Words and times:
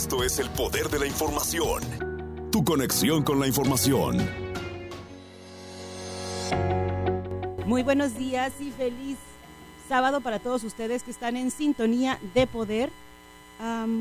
Esto 0.00 0.22
es 0.22 0.38
el 0.38 0.48
poder 0.50 0.88
de 0.90 1.00
la 1.00 1.06
información. 1.06 1.82
Tu 2.52 2.62
conexión 2.62 3.24
con 3.24 3.40
la 3.40 3.48
información. 3.48 4.16
Muy 7.66 7.82
buenos 7.82 8.16
días 8.16 8.60
y 8.60 8.70
feliz 8.70 9.18
sábado 9.88 10.20
para 10.20 10.38
todos 10.38 10.62
ustedes 10.62 11.02
que 11.02 11.10
están 11.10 11.36
en 11.36 11.50
sintonía 11.50 12.20
de 12.32 12.46
poder. 12.46 12.90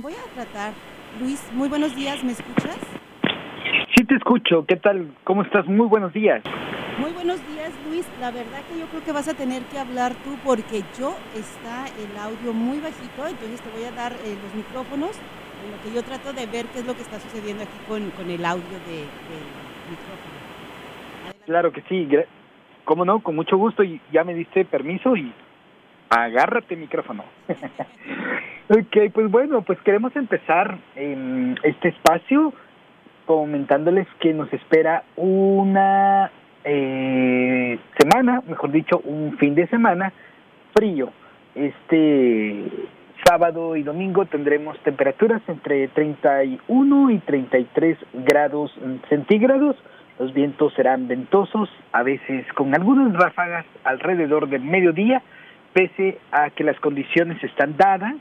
voy 0.04 0.14
a 0.14 0.34
tratar. 0.36 0.74
Luis, 1.20 1.42
muy 1.54 1.68
buenos 1.68 1.96
días, 1.96 2.24
¿me 2.24 2.34
escuchas? 2.34 2.78
Sí 3.96 4.06
te 4.06 4.16
escucho. 4.18 4.68
¿Qué 4.68 4.76
tal? 4.76 5.18
¿Cómo 5.24 5.42
estás? 5.42 5.66
Muy 5.66 5.88
buenos 5.88 6.14
días. 6.14 6.44
Muy 7.00 7.12
buenos 7.12 7.40
días, 7.48 7.72
Luis. 7.90 8.06
La 8.22 8.30
verdad 8.30 8.62
que 8.72 8.80
yo 8.80 8.86
creo 8.86 9.04
que 9.04 9.12
vas 9.12 9.28
a 9.28 9.34
tener 9.34 9.64
que 9.64 9.80
hablar 9.80 10.14
tú 10.24 10.38
porque 10.46 10.84
yo 11.00 11.16
está 11.34 11.88
el 11.88 12.16
audio 12.20 12.54
muy 12.54 12.80
bajito, 12.80 13.26
entonces 13.28 13.62
te 13.62 13.70
voy 13.72 13.86
a 13.86 13.92
dar 13.92 14.14
eh, 14.14 14.38
los 14.44 14.54
micrófonos 14.54 15.18
lo 15.72 15.84
que 15.84 15.96
yo 15.96 16.04
trato 16.04 16.34
de 16.34 16.46
ver 16.46 16.66
qué 16.68 16.80
es 16.80 16.86
lo 16.86 16.96
que 16.96 17.02
está 17.02 17.20
sucediendo 17.20 17.64
aquí 17.64 17.78
con, 17.88 18.10
con 18.12 18.30
el 18.30 18.44
audio 18.46 18.64
de, 18.64 18.98
del 18.98 19.46
micrófono. 19.90 20.38
Claro 21.46 21.72
que 21.72 21.82
sí. 21.90 22.08
¿Cómo 22.86 23.06
no? 23.06 23.20
Con 23.22 23.36
mucho 23.36 23.58
gusto. 23.58 23.84
Y 23.84 24.00
ya 24.12 24.24
me 24.24 24.34
diste 24.34 24.66
permiso 24.66 25.16
y 25.16 25.32
agárrate 26.10 26.76
micrófono. 26.76 27.24
ok, 28.70 29.12
pues 29.14 29.32
bueno, 29.32 29.62
pues 29.62 29.80
queremos 29.82 30.16
empezar 30.16 30.78
en 30.96 31.58
este 31.64 31.90
espacio 31.90 32.54
comentándoles 33.26 34.08
que 34.20 34.34
nos 34.34 34.52
espera 34.54 35.04
una 35.18 36.32
eh, 36.64 37.78
semana, 37.98 38.42
mejor 38.48 38.72
dicho, 38.72 39.00
un 39.04 39.38
fin 39.38 39.54
de 39.56 39.68
semana 39.68 40.14
frío. 40.74 41.12
Este 41.56 42.66
sábado 43.24 43.76
y 43.76 43.84
domingo 43.84 44.26
tendremos 44.26 44.78
temperaturas 44.80 45.42
entre 45.48 45.88
31 45.90 47.12
y 47.12 47.20
33 47.20 47.98
grados 48.14 48.72
centígrados. 49.10 49.76
Los 50.20 50.34
vientos 50.34 50.74
serán 50.74 51.08
ventosos, 51.08 51.70
a 51.92 52.04
veces 52.04 52.46
con 52.54 52.74
algunas 52.74 53.14
ráfagas 53.14 53.66
alrededor 53.84 54.50
del 54.50 54.64
mediodía, 54.64 55.22
pese 55.74 56.18
a 56.32 56.50
que 56.50 56.64
las 56.64 56.80
condiciones 56.80 57.44
están 57.44 57.78
dadas, 57.78 58.16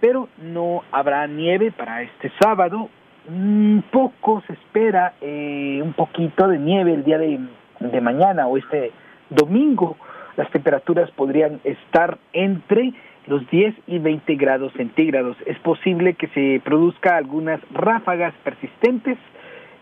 pero 0.00 0.28
no 0.38 0.82
habrá 0.92 1.26
nieve 1.26 1.72
para 1.72 2.02
este 2.02 2.32
sábado 2.40 2.88
un 3.28 3.84
poco 3.90 4.42
se 4.46 4.54
espera 4.54 5.12
eh, 5.20 5.80
un 5.82 5.92
poquito 5.92 6.48
de 6.48 6.58
nieve 6.58 6.94
el 6.94 7.04
día 7.04 7.18
de 7.18 8.00
mañana 8.00 8.46
o 8.46 8.56
este 8.56 8.92
domingo. 9.28 9.96
Las 10.36 10.50
temperaturas 10.50 11.10
podrían 11.10 11.60
estar 11.64 12.18
entre 12.32 12.94
los 13.26 13.48
10 13.50 13.74
y 13.86 13.98
20 13.98 14.34
grados 14.36 14.72
centígrados. 14.74 15.36
Es 15.46 15.58
posible 15.58 16.14
que 16.14 16.28
se 16.28 16.60
produzca 16.64 17.16
algunas 17.16 17.60
ráfagas 17.72 18.34
persistentes. 18.42 19.18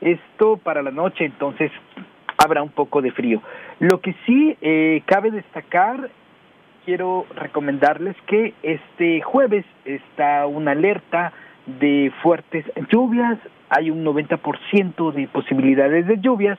Esto 0.00 0.56
para 0.58 0.82
la 0.82 0.90
noche, 0.90 1.24
entonces 1.24 1.70
habrá 2.36 2.62
un 2.62 2.70
poco 2.70 3.02
de 3.02 3.10
frío. 3.10 3.42
Lo 3.80 4.00
que 4.00 4.14
sí 4.26 4.56
eh, 4.60 5.02
cabe 5.06 5.30
destacar, 5.30 6.10
quiero 6.84 7.26
recomendarles 7.34 8.16
que 8.26 8.54
este 8.62 9.20
jueves 9.22 9.64
está 9.84 10.46
una 10.46 10.72
alerta 10.72 11.32
de 11.66 12.12
fuertes 12.22 12.64
lluvias, 12.90 13.38
hay 13.68 13.90
un 13.90 14.04
90% 14.04 15.12
de 15.12 15.28
posibilidades 15.28 16.06
de 16.06 16.18
lluvias, 16.18 16.58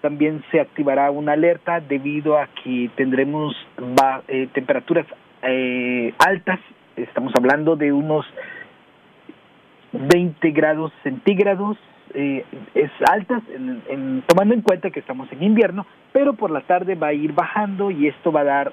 también 0.00 0.42
se 0.50 0.60
activará 0.60 1.10
una 1.10 1.32
alerta 1.32 1.80
debido 1.80 2.38
a 2.38 2.48
que 2.48 2.90
tendremos 2.96 3.54
eh, 4.28 4.48
temperaturas 4.52 5.06
eh, 5.42 6.14
altas, 6.18 6.60
estamos 6.96 7.32
hablando 7.36 7.76
de 7.76 7.92
unos 7.92 8.26
20 9.92 10.50
grados 10.50 10.92
centígrados, 11.02 11.76
eh, 12.14 12.44
es 12.74 12.90
altas, 13.08 13.42
en, 13.54 14.22
tomando 14.26 14.54
en 14.54 14.62
cuenta 14.62 14.90
que 14.90 15.00
estamos 15.00 15.30
en 15.32 15.42
invierno, 15.42 15.86
pero 16.12 16.34
por 16.34 16.50
la 16.50 16.62
tarde 16.62 16.94
va 16.94 17.08
a 17.08 17.12
ir 17.12 17.32
bajando 17.32 17.90
y 17.90 18.08
esto 18.08 18.32
va 18.32 18.40
a 18.40 18.44
dar 18.44 18.72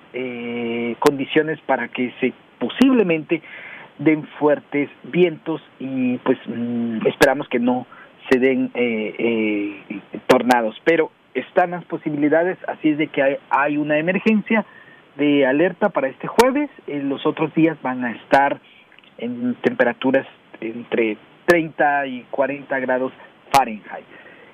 condiciones 1.00 1.60
para 1.62 1.88
que 1.88 2.12
se 2.20 2.34
posiblemente 2.60 3.42
den 4.00 4.28
fuertes 4.40 4.90
vientos 5.04 5.62
y 5.80 6.18
pues 6.20 6.38
mm, 6.48 7.06
esperamos 7.08 7.48
que 7.50 7.60
no 7.60 7.88
se 8.30 8.40
den 8.40 8.72
eh, 8.74 9.16
eh, 9.90 10.00
tornados, 10.28 10.76
pero 10.84 11.12
están 11.34 11.72
las 11.72 11.86
posibilidades, 11.86 12.58
así 12.68 12.90
es 12.90 12.98
de 12.98 13.08
que 13.08 13.40
hay, 13.50 13.78
una 13.78 13.98
emergencia 13.98 14.66
de 15.18 15.46
alerta 15.46 15.90
para 15.90 16.08
este 16.08 16.28
jueves, 16.28 16.70
en 16.88 17.10
los 17.10 17.26
otros 17.26 17.54
días 17.54 17.78
van 17.82 18.06
a 18.06 18.12
estar 18.12 18.60
en 19.18 19.56
temperaturas 19.56 20.28
entre 20.62 21.18
30 21.46 22.08
y 22.08 22.26
40 22.30 22.80
grados 22.80 23.12
Fahrenheit. 23.52 24.06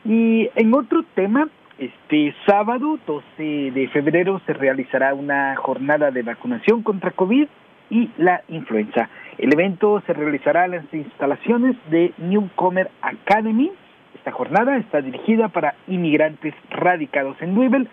Y 0.06 0.50
en 0.56 0.74
otro 0.74 1.04
tema, 1.16 1.48
este 1.78 2.34
sábado 2.46 3.00
12 3.06 3.72
de 3.72 3.90
febrero 3.92 4.42
se 4.46 4.54
realizará 4.54 5.14
una 5.14 5.56
jornada 5.56 6.12
de 6.12 6.22
vacunación 6.22 6.84
contra 6.84 7.12
COVID 7.12 7.48
y 7.90 8.10
la 8.18 8.44
influenza. 8.48 9.10
El 9.38 9.54
evento 9.54 10.02
se 10.06 10.14
realizará 10.14 10.66
en 10.66 10.72
las 10.72 10.94
instalaciones 10.94 11.76
de 11.90 12.14
Newcomer 12.18 12.90
Academy. 13.02 13.72
Esta 14.16 14.32
jornada 14.32 14.78
está 14.78 15.02
dirigida 15.02 15.50
para 15.50 15.76
inmigrantes 15.88 16.54
radicados 16.70 17.42
en 17.42 17.56
Louisville 17.56 17.90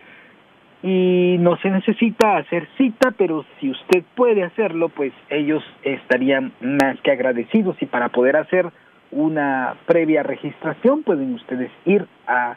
y 0.83 1.37
no 1.41 1.57
se 1.59 1.71
necesita 1.71 2.39
hacer 2.39 2.67
cita, 2.79 3.13
pero 3.17 3.45
si 3.61 3.71
usted 3.71 4.03
puede 4.15 4.43
hacerlo, 4.43 4.89
pues 4.89 5.13
ellos 5.29 5.63
estarían 5.83 6.53
más 6.61 6.99
que 7.01 7.11
agradecidos 7.11 7.77
y 7.83 7.87
para 7.87 8.09
poder 8.09 8.37
hacer 8.37 8.67
una 9.11 9.75
previa 9.87 10.23
registración 10.23 11.03
pueden 11.03 11.35
ustedes 11.35 11.71
ir 11.85 12.07
a 12.27 12.57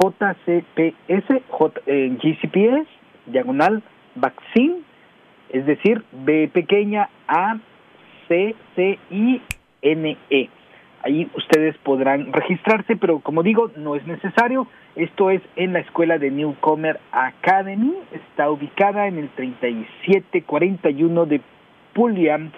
JCPS, 0.00 1.42
J, 1.48 1.80
en 1.86 2.18
GCPS, 2.18 2.88
diagonal 3.26 3.82
vaccine 4.14 4.78
es 5.52 5.66
decir, 5.66 6.02
B 6.12 6.48
pequeña 6.52 7.08
A 7.26 7.58
C 8.28 8.54
C 8.76 8.98
I 9.10 9.42
N 9.82 10.16
E. 10.30 10.48
Ahí 11.02 11.30
ustedes 11.34 11.76
podrán 11.78 12.32
registrarse, 12.32 12.96
pero 12.96 13.20
como 13.20 13.42
digo, 13.42 13.70
no 13.76 13.96
es 13.96 14.06
necesario. 14.06 14.66
Esto 14.96 15.30
es 15.30 15.40
en 15.56 15.72
la 15.72 15.78
escuela 15.80 16.18
de 16.18 16.30
Newcomer 16.30 17.00
Academy. 17.10 17.94
Está 18.12 18.50
ubicada 18.50 19.06
en 19.06 19.18
el 19.18 19.30
3741 19.30 21.26
de 21.26 21.40
Pulliam. 21.94 22.50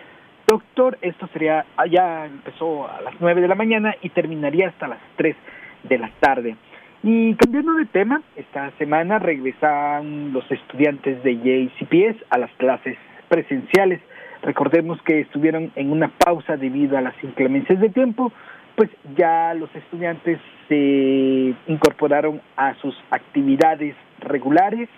Doctor, 0.46 0.98
esto 1.02 1.28
sería, 1.32 1.64
ya 1.88 2.26
empezó 2.26 2.88
a 2.88 3.00
las 3.00 3.14
9 3.20 3.40
de 3.40 3.48
la 3.48 3.54
mañana 3.54 3.94
y 4.02 4.08
terminaría 4.08 4.68
hasta 4.68 4.88
las 4.88 4.98
3 5.16 5.36
de 5.84 5.98
la 5.98 6.10
tarde. 6.18 6.56
Y 7.04 7.34
cambiando 7.34 7.74
de 7.74 7.86
tema, 7.86 8.22
esta 8.36 8.70
semana 8.78 9.18
regresan 9.18 10.32
los 10.32 10.48
estudiantes 10.50 11.22
de 11.22 11.36
JCPS 11.36 12.24
a 12.30 12.38
las 12.38 12.50
clases 12.52 12.96
presenciales. 13.28 14.00
Recordemos 14.42 15.00
que 15.02 15.20
estuvieron 15.20 15.70
en 15.76 15.92
una 15.92 16.08
pausa 16.08 16.56
debido 16.56 16.98
a 16.98 17.00
las 17.00 17.14
inclemencias 17.22 17.80
de 17.80 17.90
tiempo, 17.90 18.32
pues 18.74 18.90
ya 19.16 19.54
los 19.54 19.74
estudiantes 19.74 20.40
se 20.68 21.54
incorporaron 21.68 22.40
a 22.56 22.74
sus 22.76 22.94
actividades 23.10 23.94
regulares 24.20 24.88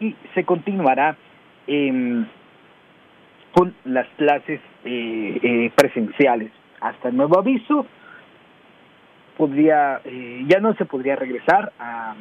y 0.00 0.14
se 0.34 0.44
continuará 0.44 1.16
con 3.52 3.74
las 3.84 4.06
clases 4.16 4.60
eh, 4.84 5.40
eh, 5.42 5.70
presenciales. 5.74 6.52
Hasta 6.80 7.10
nuevo 7.10 7.38
aviso, 7.38 7.86
podría, 9.36 10.00
eh, 10.04 10.44
ya 10.46 10.60
no 10.60 10.74
se 10.74 10.84
podría 10.84 11.16
regresar 11.16 11.72
a, 11.78 12.14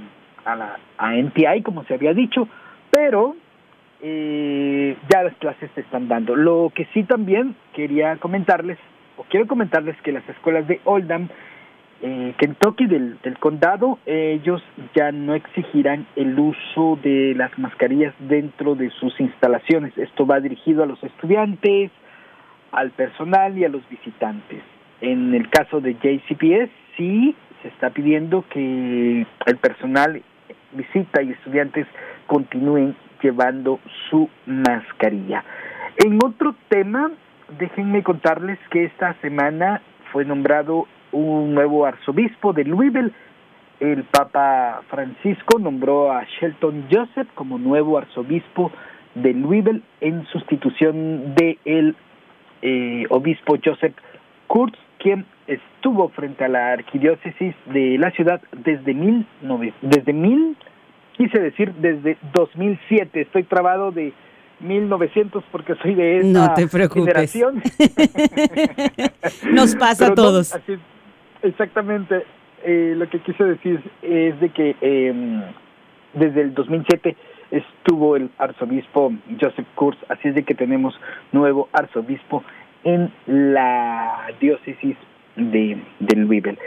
a 0.46 0.56
la 0.56 0.80
a 0.98 1.16
NPI 1.16 1.62
como 1.64 1.84
se 1.86 1.94
había 1.94 2.14
dicho, 2.14 2.48
pero 2.90 3.36
eh, 4.08 4.96
ya 5.10 5.24
las 5.24 5.34
clases 5.38 5.72
se 5.74 5.82
están 5.82 6.08
dando. 6.08 6.36
Lo 6.36 6.72
que 6.76 6.86
sí 6.94 7.04
también 7.06 7.56
quería 7.74 8.18
comentarles, 8.18 8.78
o 9.18 9.24
quiero 9.24 9.48
comentarles 9.48 10.00
que 10.04 10.12
las 10.12 10.28
escuelas 10.30 10.68
de 10.68 10.80
Oldham, 10.84 11.28
eh, 12.04 12.36
Kentucky 12.38 12.86
del, 12.86 13.18
condado, 13.40 13.98
ellos 14.06 14.62
ya 14.94 15.12
no 15.12 15.34
exigirán 15.34 16.06
el 16.16 16.38
uso 16.38 17.00
de 17.02 17.34
las 17.36 17.58
mascarillas 17.58 18.14
dentro 18.20 18.76
de 18.76 18.92
sus 18.92 19.20
instalaciones. 19.20 19.98
Esto 19.98 20.28
va 20.28 20.40
dirigido 20.40 20.84
a 20.84 20.86
los 20.86 21.04
estudiantes, 21.04 21.90
al 22.72 22.92
personal 22.92 23.58
y 23.58 23.66
a 23.66 23.70
los 23.70 23.90
visitantes. 23.90 24.62
En 25.02 25.34
el 25.34 25.50
caso 25.50 25.82
de 25.82 25.96
JCPS, 25.96 26.70
sí 26.96 27.36
se 27.64 27.70
está 27.70 27.90
pidiendo 27.90 28.46
que 28.52 29.26
el 29.48 29.58
personal 29.58 30.22
visita 30.74 31.24
y 31.24 31.32
estudiantes 31.32 31.88
continúen 32.28 32.96
llevando 33.26 33.80
su 34.10 34.30
mascarilla. 34.46 35.44
En 35.98 36.20
otro 36.24 36.54
tema, 36.70 37.12
déjenme 37.58 38.04
contarles 38.04 38.60
que 38.70 38.86
esta 38.86 39.16
semana 39.22 39.82
fue 40.12 40.26
nombrado 40.26 40.88
un 41.12 41.56
nuevo 41.56 41.86
arzobispo 41.86 42.54
de 42.54 42.66
Louisville. 42.66 43.12
El 43.80 44.04
Papa 44.04 44.84
Francisco 44.90 45.58
nombró 45.58 46.12
a 46.12 46.24
Shelton 46.40 46.86
Joseph 46.92 47.28
como 47.34 47.58
nuevo 47.58 47.98
arzobispo 47.98 48.72
de 49.16 49.34
Louisville 49.34 49.82
en 50.02 50.26
sustitución 50.28 51.34
de 51.34 51.58
el 51.66 51.96
eh, 52.62 53.06
obispo 53.10 53.56
Joseph 53.64 53.96
Kurtz, 54.48 54.78
quien 55.00 55.26
estuvo 55.48 56.10
frente 56.10 56.44
a 56.46 56.48
la 56.48 56.74
arquidiócesis 56.74 57.56
de 57.74 57.98
la 57.98 58.12
ciudad 58.12 58.42
desde 58.64 58.94
mil, 58.94 59.26
desde 59.82 60.14
mil, 60.14 60.56
quise 61.18 61.40
decir 61.40 61.74
desde 61.76 62.18
2007. 62.34 63.22
Estoy 63.22 63.44
trabado 63.44 63.92
de 63.92 64.14
1900 64.60 65.44
porque 65.52 65.76
soy 65.76 65.96
de 65.96 66.18
esa 66.18 66.28
no 66.28 66.54
te 66.54 66.68
preocupes. 66.68 67.32
generación. 67.32 67.62
Nos 69.52 69.76
pasa 69.76 70.08
a 70.08 70.16
todos. 70.16 70.58
exactamente. 71.42 72.24
Eh, 72.64 72.94
lo 72.98 73.08
que 73.10 73.20
quise 73.20 73.44
decir 73.44 73.80
es 74.02 74.40
de 74.40 74.50
que 74.50 74.76
eh, 74.82 75.44
desde 76.14 76.42
el 76.42 76.54
2007 76.56 77.16
estuvo 77.52 78.16
el 78.16 78.32
arzobispo 78.40 79.14
Joseph 79.40 79.68
Kurz, 79.76 79.98
así 80.10 80.30
es 80.30 80.36
de 80.36 80.44
que 80.44 80.56
tenemos 80.56 81.00
nuevo 81.32 81.70
arzobispo 81.74 82.44
en 82.84 83.12
la 83.28 84.28
diócesis 84.40 84.98
de, 85.36 85.78
de 86.00 86.16
Louisville. 86.16 86.58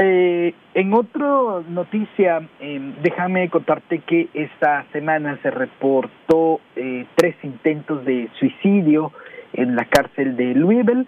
Eh, 0.00 0.54
en 0.74 0.94
otra 0.94 1.62
noticia, 1.68 2.48
eh, 2.60 2.92
déjame 3.02 3.48
contarte 3.50 3.98
que 3.98 4.28
esta 4.32 4.84
semana 4.92 5.36
se 5.42 5.50
reportó 5.50 6.60
eh, 6.76 7.04
tres 7.16 7.34
intentos 7.42 8.04
de 8.04 8.28
suicidio 8.38 9.10
en 9.54 9.74
la 9.74 9.86
cárcel 9.86 10.36
de 10.36 10.54
Louisville, 10.54 11.06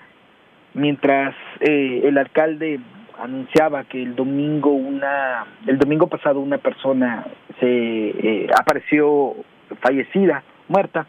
mientras 0.75 1.37
eh, 1.60 2.02
el 2.02 2.19
alcalde 2.19 2.81
anunciaba 3.22 3.84
que 3.84 4.02
el 4.02 4.16
domingo 4.16 4.70
una 4.70 5.46
el 5.66 5.78
domingo 5.78 6.08
pasado 6.08 6.40
una 6.40 6.58
persona 6.58 7.26
se 7.60 7.66
eh, 7.69 8.48
apareció 8.58 9.34
fallecida 9.81 10.42
muerta 10.69 11.06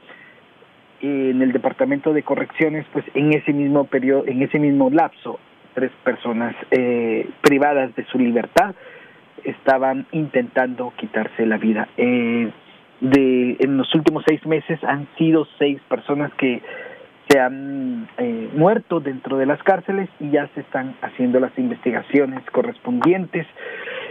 en 0.99 1.41
el 1.41 1.51
departamento 1.51 2.11
de 2.13 2.21
correcciones 2.21 2.85
pues 2.91 3.05
en 3.13 3.33
ese 3.33 3.53
mismo 3.53 3.85
periodo 3.85 4.25
en 4.27 4.41
ese 4.41 4.59
mismo 4.59 4.89
lapso 4.89 5.39
tres 5.73 5.91
personas 6.03 6.55
eh, 6.71 7.29
privadas 7.41 7.95
de 7.95 8.05
su 8.05 8.17
libertad 8.19 8.75
estaban 9.43 10.05
intentando 10.11 10.93
quitarse 10.97 11.45
la 11.45 11.57
vida 11.57 11.87
eh, 11.97 12.51
de 13.01 13.57
en 13.59 13.77
los 13.77 13.93
últimos 13.95 14.23
seis 14.27 14.45
meses 14.45 14.79
han 14.83 15.07
sido 15.17 15.47
seis 15.57 15.81
personas 15.89 16.31
que 16.35 16.61
se 17.27 17.39
han 17.39 18.07
eh, 18.17 18.49
muerto 18.53 18.99
dentro 18.99 19.37
de 19.37 19.45
las 19.45 19.61
cárceles 19.63 20.09
y 20.19 20.29
ya 20.29 20.47
se 20.53 20.61
están 20.61 20.95
haciendo 21.01 21.39
las 21.39 21.57
investigaciones 21.57 22.43
correspondientes. 22.51 23.47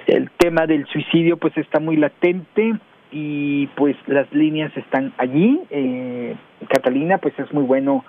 El 0.06 0.30
tema 0.30 0.66
del 0.66 0.86
suicidio 0.86 1.36
pues 1.36 1.56
está 1.56 1.80
muy 1.80 1.96
latente 1.96 2.74
y 3.12 3.66
pues 3.76 3.96
las 4.06 4.30
líneas 4.32 4.74
están 4.76 5.12
allí. 5.18 5.60
Eh, 5.70 6.34
Catalina 6.68 7.18
pues 7.18 7.38
es 7.38 7.52
muy 7.52 7.64
bueno 7.64 8.04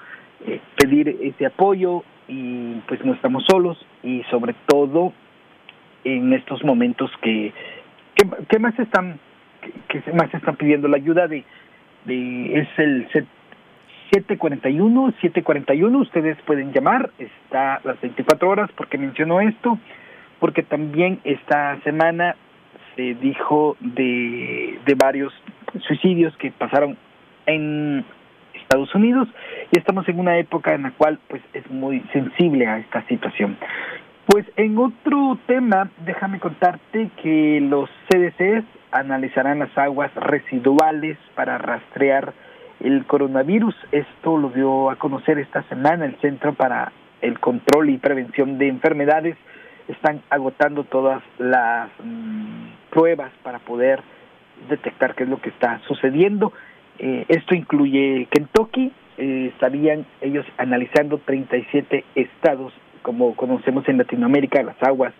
eh, 0.47 0.59
pedir 0.77 1.09
ese 1.21 1.45
apoyo 1.45 2.03
y 2.31 2.81
pues 2.87 3.03
no 3.03 3.13
estamos 3.13 3.43
solos. 3.45 3.77
Y 4.01 4.23
sobre 4.31 4.55
todo 4.65 5.13
en 6.03 6.33
estos 6.33 6.63
momentos 6.63 7.11
que 7.21 7.53
que, 8.47 8.59
más 8.59 8.77
están 8.79 9.19
que, 9.87 10.03
más 10.13 10.33
están 10.33 10.55
pidiendo 10.55 10.87
la 10.87 10.97
ayuda 10.97 11.27
de, 11.27 11.43
de 12.05 12.59
es 12.59 12.67
el 12.77 13.07
741, 14.11 15.13
741, 15.21 15.99
ustedes 15.99 16.37
pueden 16.45 16.73
llamar, 16.73 17.11
está 17.17 17.79
las 17.83 17.99
24 18.01 18.49
horas, 18.49 18.69
porque 18.75 18.97
menciono 18.97 19.39
esto, 19.41 19.77
porque 20.39 20.63
también 20.63 21.19
esta 21.23 21.79
semana 21.83 22.35
se 22.95 23.15
dijo 23.15 23.77
de, 23.79 24.79
de 24.85 24.95
varios 24.95 25.33
suicidios 25.87 26.35
que 26.37 26.51
pasaron 26.51 26.97
en 27.45 28.03
Estados 28.71 28.95
Unidos 28.95 29.27
y 29.69 29.77
estamos 29.77 30.07
en 30.07 30.17
una 30.17 30.37
época 30.37 30.73
en 30.73 30.83
la 30.83 30.91
cual 30.91 31.19
pues 31.27 31.41
es 31.51 31.69
muy 31.69 31.99
sensible 32.13 32.67
a 32.67 32.77
esta 32.77 33.05
situación. 33.07 33.57
Pues 34.27 34.45
en 34.55 34.77
otro 34.77 35.37
tema, 35.45 35.89
déjame 36.05 36.39
contarte 36.39 37.09
que 37.21 37.59
los 37.59 37.89
CDCs 38.07 38.63
analizarán 38.93 39.59
las 39.59 39.77
aguas 39.77 40.15
residuales 40.15 41.17
para 41.35 41.57
rastrear 41.57 42.31
el 42.79 43.05
coronavirus. 43.07 43.75
Esto 43.91 44.37
lo 44.37 44.51
dio 44.51 44.89
a 44.89 44.95
conocer 44.95 45.37
esta 45.37 45.63
semana 45.63 46.05
el 46.05 46.15
Centro 46.21 46.53
para 46.53 46.93
el 47.19 47.41
Control 47.41 47.89
y 47.89 47.97
Prevención 47.97 48.57
de 48.57 48.69
Enfermedades. 48.69 49.35
Están 49.89 50.21
agotando 50.29 50.85
todas 50.85 51.21
las 51.39 51.89
mm, 52.01 52.89
pruebas 52.89 53.33
para 53.43 53.59
poder 53.59 54.01
detectar 54.69 55.13
qué 55.13 55.23
es 55.23 55.29
lo 55.29 55.41
que 55.41 55.49
está 55.49 55.81
sucediendo. 55.89 56.53
Eh, 57.03 57.25
esto 57.29 57.55
incluye 57.55 58.27
Kentucky, 58.29 58.91
eh, 59.17 59.49
estarían 59.51 60.05
ellos 60.21 60.45
analizando 60.57 61.17
37 61.17 62.05
estados, 62.13 62.71
como 63.01 63.35
conocemos 63.35 63.89
en 63.89 63.97
Latinoamérica, 63.97 64.61
las 64.61 64.81
aguas 64.83 65.11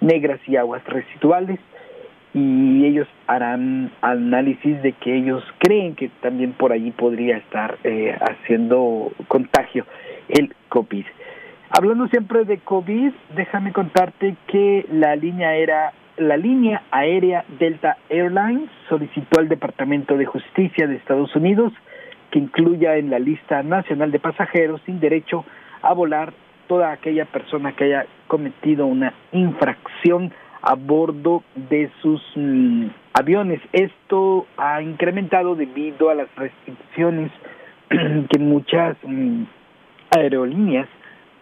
negras 0.00 0.40
y 0.48 0.56
aguas 0.56 0.84
residuales 0.86 1.60
y 2.34 2.84
ellos 2.84 3.06
harán 3.28 3.92
análisis 4.00 4.82
de 4.82 4.92
que 4.92 5.16
ellos 5.16 5.44
creen 5.58 5.94
que 5.94 6.10
también 6.20 6.52
por 6.54 6.72
allí 6.72 6.90
podría 6.90 7.36
estar 7.36 7.78
eh, 7.84 8.16
haciendo 8.20 9.12
contagio 9.28 9.86
el 10.28 10.52
COVID. 10.68 11.06
Hablando 11.70 12.08
siempre 12.08 12.44
de 12.44 12.58
COVID, 12.58 13.12
déjame 13.36 13.72
contarte 13.72 14.34
que 14.48 14.86
la 14.90 15.14
línea 15.14 15.54
era 15.54 15.92
la 16.18 16.36
línea 16.36 16.82
aérea 16.90 17.44
Delta 17.58 17.96
Airlines 18.08 18.70
solicitó 18.88 19.40
al 19.40 19.48
Departamento 19.48 20.16
de 20.16 20.26
Justicia 20.26 20.86
de 20.86 20.96
Estados 20.96 21.34
Unidos 21.36 21.72
que 22.30 22.38
incluya 22.38 22.96
en 22.96 23.10
la 23.10 23.18
lista 23.18 23.62
nacional 23.62 24.10
de 24.10 24.18
pasajeros 24.18 24.80
sin 24.84 25.00
derecho 25.00 25.44
a 25.82 25.94
volar 25.94 26.32
toda 26.66 26.92
aquella 26.92 27.24
persona 27.24 27.72
que 27.72 27.84
haya 27.84 28.06
cometido 28.26 28.86
una 28.86 29.14
infracción 29.32 30.32
a 30.60 30.74
bordo 30.74 31.42
de 31.54 31.90
sus 32.02 32.20
mm, 32.34 32.86
aviones. 33.14 33.60
Esto 33.72 34.46
ha 34.56 34.82
incrementado 34.82 35.54
debido 35.54 36.10
a 36.10 36.14
las 36.14 36.28
restricciones 36.36 37.30
que 37.88 38.38
muchas 38.38 38.96
mm, 39.02 39.44
aerolíneas 40.10 40.88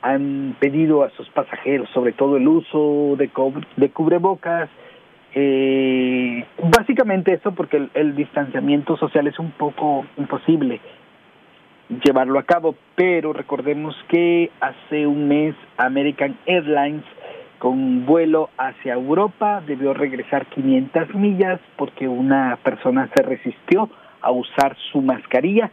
han 0.07 0.57
pedido 0.61 1.03
a 1.03 1.11
sus 1.11 1.29
pasajeros, 1.31 1.89
sobre 1.91 2.13
todo 2.13 2.37
el 2.37 2.47
uso 2.47 3.17
de, 3.17 3.29
de 3.77 3.91
cubrebocas, 3.91 4.69
eh, 5.35 6.45
básicamente 6.77 7.33
eso 7.35 7.53
porque 7.53 7.77
el, 7.77 7.91
el, 7.95 8.17
distanciamiento 8.17 8.97
social 8.97 9.27
es 9.27 9.39
un 9.39 9.51
poco 9.51 10.07
imposible 10.17 10.81
llevarlo 12.05 12.39
a 12.39 12.45
cabo, 12.45 12.75
pero 12.95 13.33
recordemos 13.33 13.95
que 14.09 14.51
hace 14.61 15.07
un 15.07 15.29
mes 15.29 15.55
American 15.77 16.37
Airlines 16.47 17.05
con 17.59 18.07
vuelo 18.07 18.51
hacia 18.59 18.95
Europa, 18.95 19.63
debió 19.67 19.93
regresar 19.93 20.47
500 20.47 21.15
millas 21.15 21.61
porque 21.77 22.07
una 22.07 22.59
persona 22.63 23.11
se 23.15 23.23
resistió 23.23 23.91
a 24.21 24.31
usar 24.31 24.77
su 24.93 25.01
mascarilla. 25.01 25.71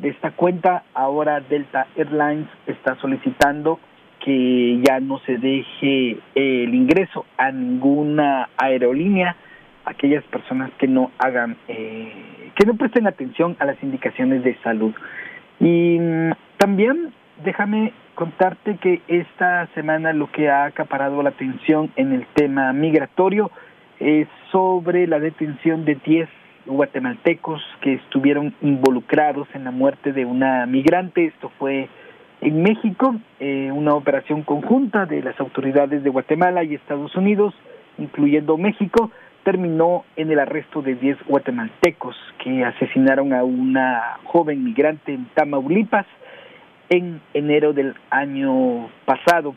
De 0.00 0.08
esta 0.08 0.30
cuenta, 0.30 0.84
ahora 0.94 1.40
Delta 1.40 1.86
Airlines 1.94 2.48
está 2.66 2.94
solicitando 2.96 3.78
que 4.24 4.80
ya 4.82 4.98
no 5.00 5.18
se 5.20 5.36
deje 5.36 6.18
el 6.34 6.74
ingreso 6.74 7.26
a 7.36 7.52
ninguna 7.52 8.48
aerolínea 8.56 9.36
aquellas 9.84 10.24
personas 10.24 10.70
que 10.78 10.86
no 10.86 11.10
hagan, 11.18 11.56
eh, 11.68 12.50
que 12.54 12.66
no 12.66 12.76
presten 12.76 13.06
atención 13.06 13.56
a 13.58 13.66
las 13.66 13.82
indicaciones 13.82 14.42
de 14.42 14.56
salud. 14.62 14.94
Y 15.58 15.98
mm, 15.98 16.32
también 16.56 17.12
déjame 17.44 17.92
contarte 18.14 18.76
que 18.76 19.02
esta 19.08 19.66
semana 19.74 20.12
lo 20.12 20.30
que 20.30 20.48
ha 20.48 20.64
acaparado 20.64 21.22
la 21.22 21.30
atención 21.30 21.90
en 21.96 22.12
el 22.12 22.26
tema 22.34 22.72
migratorio 22.72 23.50
es 23.98 24.28
sobre 24.50 25.06
la 25.06 25.18
detención 25.18 25.84
de 25.84 25.96
10 25.96 26.28
guatemaltecos 26.70 27.62
que 27.80 27.94
estuvieron 27.94 28.54
involucrados 28.62 29.48
en 29.54 29.64
la 29.64 29.70
muerte 29.70 30.12
de 30.12 30.24
una 30.24 30.66
migrante. 30.66 31.26
Esto 31.26 31.50
fue 31.58 31.88
en 32.40 32.62
México, 32.62 33.16
eh, 33.38 33.70
una 33.72 33.94
operación 33.94 34.42
conjunta 34.42 35.04
de 35.04 35.22
las 35.22 35.38
autoridades 35.38 36.02
de 36.02 36.10
Guatemala 36.10 36.64
y 36.64 36.74
Estados 36.74 37.14
Unidos, 37.14 37.54
incluyendo 37.98 38.56
México, 38.56 39.10
terminó 39.44 40.04
en 40.16 40.30
el 40.30 40.38
arresto 40.38 40.80
de 40.82 40.94
10 40.94 41.18
guatemaltecos 41.26 42.16
que 42.42 42.64
asesinaron 42.64 43.32
a 43.32 43.44
una 43.44 44.18
joven 44.24 44.64
migrante 44.64 45.12
en 45.12 45.26
Tamaulipas 45.34 46.06
en 46.88 47.20
enero 47.34 47.72
del 47.72 47.94
año 48.10 48.88
pasado. 49.04 49.54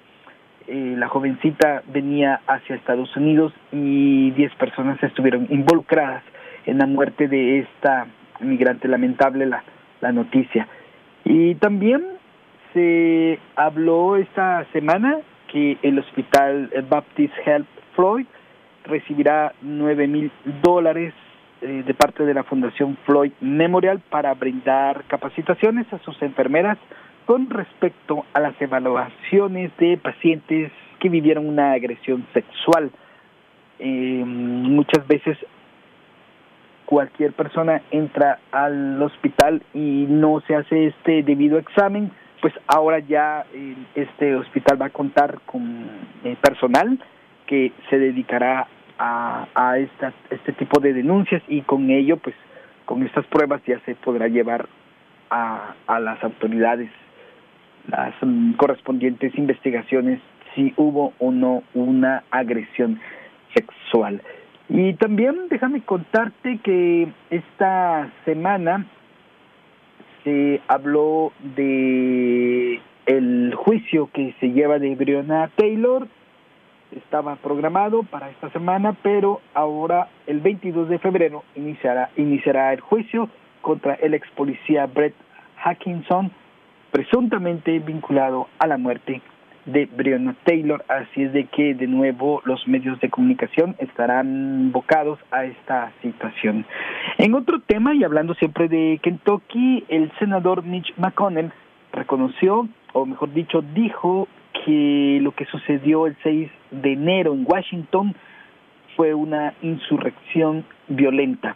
Eh, 0.68 0.96
la 0.98 1.08
jovencita 1.08 1.84
venía 1.88 2.42
hacia 2.48 2.76
Estados 2.76 3.16
Unidos 3.18 3.54
y 3.72 4.32
10 4.32 4.56
personas 4.56 5.02
estuvieron 5.04 5.48
involucradas 5.50 6.24
en 6.66 6.78
la 6.78 6.86
muerte 6.86 7.28
de 7.28 7.60
esta 7.60 8.08
migrante. 8.40 8.88
Lamentable 8.88 9.46
la, 9.46 9.64
la 10.02 10.12
noticia. 10.12 10.68
Y 11.26 11.56
también 11.56 12.04
se 12.74 13.40
habló 13.56 14.18
esta 14.18 14.66
semana 14.74 15.20
que 15.52 15.78
el 15.84 16.00
hospital 16.00 16.70
Baptist 16.90 17.34
Health 17.46 17.68
Floyd 17.96 18.26
recibirá 18.86 19.54
9 19.62 20.08
mil 20.08 20.32
dólares 20.62 21.14
eh, 21.62 21.84
de 21.86 21.94
parte 21.94 22.26
de 22.26 22.34
la 22.34 22.44
Fundación 22.44 22.98
Floyd 23.06 23.32
Memorial 23.40 24.02
para 24.10 24.34
brindar 24.34 25.04
capacitaciones 25.06 25.92
a 25.94 26.00
sus 26.00 26.22
enfermeras 26.22 26.78
con 27.26 27.50
respecto 27.50 28.26
a 28.34 28.40
las 28.42 28.60
evaluaciones 28.62 29.72
de 29.78 29.98
pacientes 29.98 30.72
que 31.00 31.10
vivieron 31.10 31.48
una 31.48 31.72
agresión 31.72 32.26
sexual. 32.34 32.92
Eh, 33.80 34.24
muchas 34.26 35.08
veces 35.08 35.38
cualquier 36.86 37.34
persona 37.34 37.82
entra 37.92 38.40
al 38.52 39.02
hospital 39.02 39.62
y 39.74 40.06
no 40.10 40.42
se 40.48 40.56
hace 40.56 40.88
este 40.88 41.24
debido 41.24 41.58
examen, 41.58 42.12
pues 42.42 42.54
ahora 42.68 43.00
ya 43.00 43.46
eh, 43.54 43.76
este 43.96 44.36
hospital 44.36 44.82
va 44.82 44.88
a 44.88 44.90
contar 44.90 45.40
con 45.46 45.88
eh, 46.24 46.36
personal 46.42 47.00
que 47.48 47.72
se 47.90 48.00
dedicará 48.00 48.68
a, 49.00 49.48
a 49.56 49.78
este 49.78 50.52
tipo 50.58 50.80
de 50.80 50.94
denuncias 50.94 51.42
y 51.48 51.62
con 51.62 51.90
ello, 51.90 52.18
pues 52.18 52.36
con 52.86 53.04
estas 53.04 53.26
pruebas 53.28 53.62
ya 53.66 53.80
se 53.86 53.96
podrá 53.96 54.28
llevar 54.28 54.68
a, 55.30 55.76
a 55.88 56.00
las 56.00 56.24
autoridades 56.24 56.90
las 57.88 58.14
mm, 58.22 58.54
correspondientes 58.54 59.38
investigaciones 59.38 60.20
si 60.56 60.74
hubo 60.78 61.14
o 61.20 61.32
no 61.32 61.64
una 61.74 62.24
agresión 62.32 63.00
sexual. 63.54 64.22
Y 64.70 64.94
también 64.94 65.50
déjame 65.50 65.82
contarte 65.82 66.60
que 66.64 67.08
esta 67.30 68.10
semana 68.26 68.86
se 70.24 70.62
habló 70.68 71.34
de 71.56 72.82
el 73.06 73.54
juicio 73.56 74.10
que 74.14 74.34
se 74.40 74.52
lleva 74.52 74.80
de 74.80 74.96
Breonna 74.96 75.50
Taylor. 75.56 76.08
Estaba 76.96 77.36
programado 77.38 78.04
para 78.04 78.30
esta 78.30 78.50
semana, 78.52 78.96
pero 79.02 79.42
ahora 79.54 80.08
el 80.28 80.40
22 80.40 80.90
de 80.90 81.00
febrero 81.00 81.44
iniciará, 81.56 82.12
iniciará 82.16 82.72
el 82.72 82.82
juicio 82.82 83.30
contra 83.62 83.96
el 83.96 84.14
ex 84.14 84.30
policía 84.32 84.86
Brett 84.86 85.16
Hackinson, 85.58 86.32
presuntamente 86.92 87.80
vinculado 87.80 88.48
a 88.60 88.68
la 88.68 88.78
muerte 88.78 89.22
de 89.66 89.86
Breonna 89.86 90.36
Taylor, 90.44 90.84
así 90.88 91.24
es 91.24 91.34
de 91.34 91.46
que 91.46 91.74
de 91.74 91.88
nuevo 91.88 92.42
los 92.46 92.68
medios 92.68 93.00
de 93.00 93.10
comunicación 93.10 93.76
estarán 93.80 94.72
bocados 94.72 95.20
a 95.32 95.46
esta 95.46 95.92
situación. 96.02 96.66
En 97.18 97.34
otro 97.34 97.62
tema, 97.62 97.94
y 97.94 98.04
hablando 98.04 98.34
siempre 98.36 98.68
de 98.68 99.00
Kentucky, 99.02 99.86
el 99.88 100.12
senador 100.20 100.64
Mitch 100.64 100.94
McConnell 100.98 101.52
reconoció, 101.92 102.68
o 102.94 103.06
mejor 103.06 103.34
dicho, 103.34 103.64
dijo 103.74 104.28
que 104.66 105.20
lo 105.22 105.32
que 105.32 105.46
sucedió 105.46 106.08
el 106.08 106.18
6 106.24 106.50
de 106.72 106.94
enero 106.94 107.34
en 107.34 107.46
Washington 107.48 108.16
fue 108.96 109.14
una 109.14 109.54
insurrección 109.62 110.66
violenta. 110.88 111.56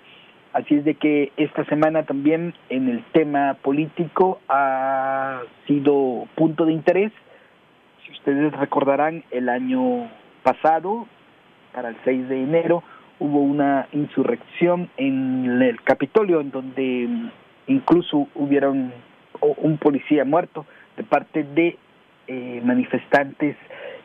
Así 0.53 0.75
es 0.75 0.85
de 0.85 0.95
que 0.95 1.31
esta 1.37 1.65
semana 1.65 2.03
también 2.03 2.53
en 2.69 2.89
el 2.89 3.03
tema 3.11 3.55
político 3.61 4.39
ha 4.49 5.41
sido 5.67 6.27
punto 6.35 6.65
de 6.65 6.73
interés 6.73 7.11
ustedes 8.11 8.53
recordarán, 8.53 9.23
el 9.31 9.49
año 9.49 10.09
pasado, 10.43 11.07
para 11.73 11.89
el 11.89 11.97
6 12.03 12.29
de 12.29 12.43
enero, 12.43 12.83
hubo 13.19 13.39
una 13.39 13.87
insurrección 13.91 14.89
en 14.97 15.61
el 15.61 15.81
Capitolio, 15.81 16.39
en 16.41 16.51
donde 16.51 17.09
incluso 17.67 18.27
hubieron 18.35 18.93
un 19.39 19.77
policía 19.77 20.25
muerto 20.25 20.65
de 20.95 21.03
parte 21.03 21.43
de 21.43 21.77
eh, 22.27 22.61
manifestantes 22.63 23.55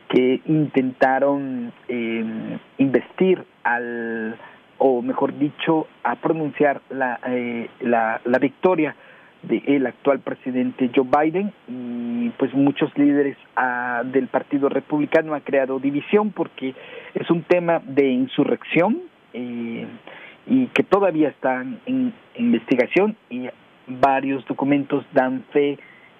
que 0.09 0.41
intentaron 0.45 1.73
eh, 1.87 2.57
investir 2.77 3.43
al, 3.63 4.37
o 4.77 5.01
mejor 5.01 5.37
dicho, 5.37 5.87
a 6.03 6.15
pronunciar 6.15 6.81
la, 6.89 7.19
eh, 7.27 7.69
la, 7.81 8.21
la 8.25 8.37
victoria 8.39 8.95
del 9.43 9.85
actual 9.85 10.19
presidente 10.19 10.89
Joe 10.95 11.05
Biden 11.05 11.51
y 11.67 12.29
pues 12.37 12.53
muchos 12.53 12.97
líderes 12.97 13.37
ah, 13.55 14.03
del 14.05 14.27
Partido 14.27 14.69
Republicano 14.69 15.33
han 15.33 15.41
creado 15.41 15.79
división 15.79 16.31
porque 16.31 16.73
es 17.13 17.29
un 17.29 17.43
tema 17.43 17.81
de 17.85 18.07
insurrección 18.07 19.01
eh, 19.33 19.85
y 20.47 20.67
que 20.67 20.83
todavía 20.83 21.29
están 21.29 21.79
en 21.85 22.13
investigación 22.35 23.15
y 23.29 23.49
varios 23.87 24.45
documentos 24.45 25.05
dan 25.13 25.43
fe 25.51 25.77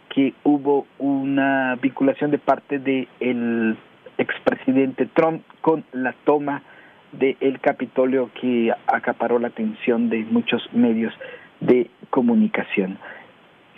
que 0.10 0.34
hubo 0.44 0.86
una 1.00 1.76
vinculación 1.82 2.30
de 2.32 2.38
parte 2.38 2.80
del 2.80 3.08
el 3.20 3.78
expresidente 4.18 5.08
Trump 5.08 5.44
con 5.62 5.84
la 5.92 6.14
toma 6.26 6.62
del 7.14 7.60
Capitolio 7.62 8.30
que 8.40 8.72
acaparó 8.88 9.40
la 9.40 9.48
atención 9.48 10.10
de 10.10 10.24
muchos 10.24 10.62
medios 10.74 11.14
de 11.66 11.90
comunicación. 12.10 12.98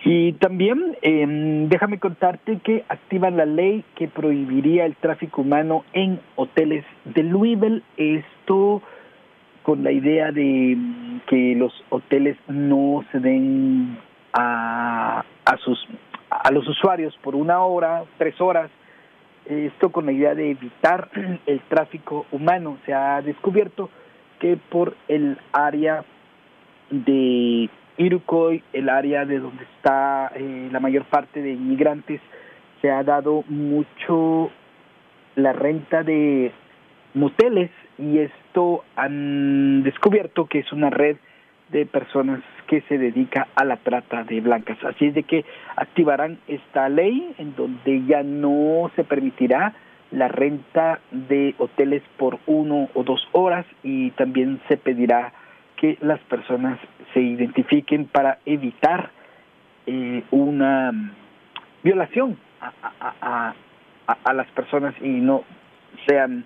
Y 0.04 0.34
también 0.34 0.96
eh, 1.02 1.26
déjame 1.68 2.00
contarte 2.00 2.60
que 2.64 2.86
activan 2.90 3.38
la 3.38 3.46
ley 3.46 3.84
que 3.96 4.08
prohibiría 4.08 4.86
el 4.86 4.96
tráfico 4.96 5.42
humano 5.42 5.84
en 5.94 6.20
hoteles 6.36 6.86
de 7.06 7.24
Louisville. 7.24 7.82
Esto 7.98 8.84
con 9.64 9.84
la 9.84 9.92
idea 9.92 10.32
de 10.32 10.78
que 11.28 11.56
los 11.56 11.74
hoteles 11.90 12.38
no 12.48 13.04
se 13.12 13.20
den 13.20 13.98
a, 14.34 15.26
a 15.46 15.58
sus 15.58 15.88
a 16.30 16.52
los 16.52 16.68
usuarios 16.68 17.18
por 17.24 17.36
una 17.36 17.62
hora, 17.62 18.04
tres 18.18 18.40
horas. 18.40 18.70
Esto 19.46 19.92
con 19.92 20.06
la 20.06 20.12
idea 20.12 20.36
de 20.36 20.52
evitar 20.52 21.10
el 21.48 21.62
tráfico 21.62 22.28
humano. 22.32 22.78
Se 22.86 22.94
ha 22.94 23.22
descubierto 23.24 23.90
que 24.40 24.58
por 24.58 24.96
el 25.08 25.40
área 25.52 26.04
de 26.90 27.70
Iroquois, 27.98 28.62
el 28.74 28.90
área 28.90 29.26
de 29.26 29.40
donde 29.40 29.64
está 29.64 30.32
eh, 30.36 30.70
la 30.72 30.80
mayor 30.80 31.06
parte 31.06 31.42
de 31.42 31.52
inmigrantes, 31.52 32.22
se 32.82 32.92
ha 32.92 33.04
dado 33.04 33.44
mucho 33.48 34.52
la 35.36 35.54
renta 35.54 36.04
de 36.04 36.52
moteles 37.14 37.72
y 37.98 38.20
esto 38.20 38.84
han 38.96 39.84
descubierto 39.84 40.46
que 40.46 40.60
es 40.60 40.72
una 40.72 40.90
red 40.90 41.18
de 41.70 41.86
personas 41.86 42.42
que 42.68 42.82
se 42.82 42.98
dedica 42.98 43.48
a 43.56 43.64
la 43.66 43.78
trata 43.78 44.24
de 44.24 44.42
blancas. 44.42 44.78
Así 44.84 45.08
es 45.08 45.16
de 45.16 45.24
que 45.24 45.46
activarán 45.76 46.38
esta 46.48 46.90
ley 46.90 47.34
en 47.38 47.56
donde 47.56 48.04
ya 48.06 48.24
no 48.24 48.92
se 48.96 49.04
permitirá 49.04 49.74
la 50.12 50.28
renta 50.28 51.00
de 51.12 51.56
hoteles 51.58 52.04
por 52.18 52.40
uno 52.46 52.90
o 52.94 53.04
dos 53.04 53.28
horas 53.32 53.66
y 53.84 54.12
también 54.12 54.62
se 54.68 54.78
pedirá 54.78 55.34
que 55.78 55.98
las 56.02 56.20
personas 56.22 56.80
se 57.14 57.22
identifiquen 57.22 58.06
para 58.06 58.40
evitar 58.46 59.12
eh, 59.86 60.24
una 60.32 60.92
violación 61.84 62.38
a, 62.62 63.54
a, 64.08 64.34
las 64.34 64.48
personas 64.52 64.96
y 65.02 65.08
no 65.08 65.44
sean 66.08 66.46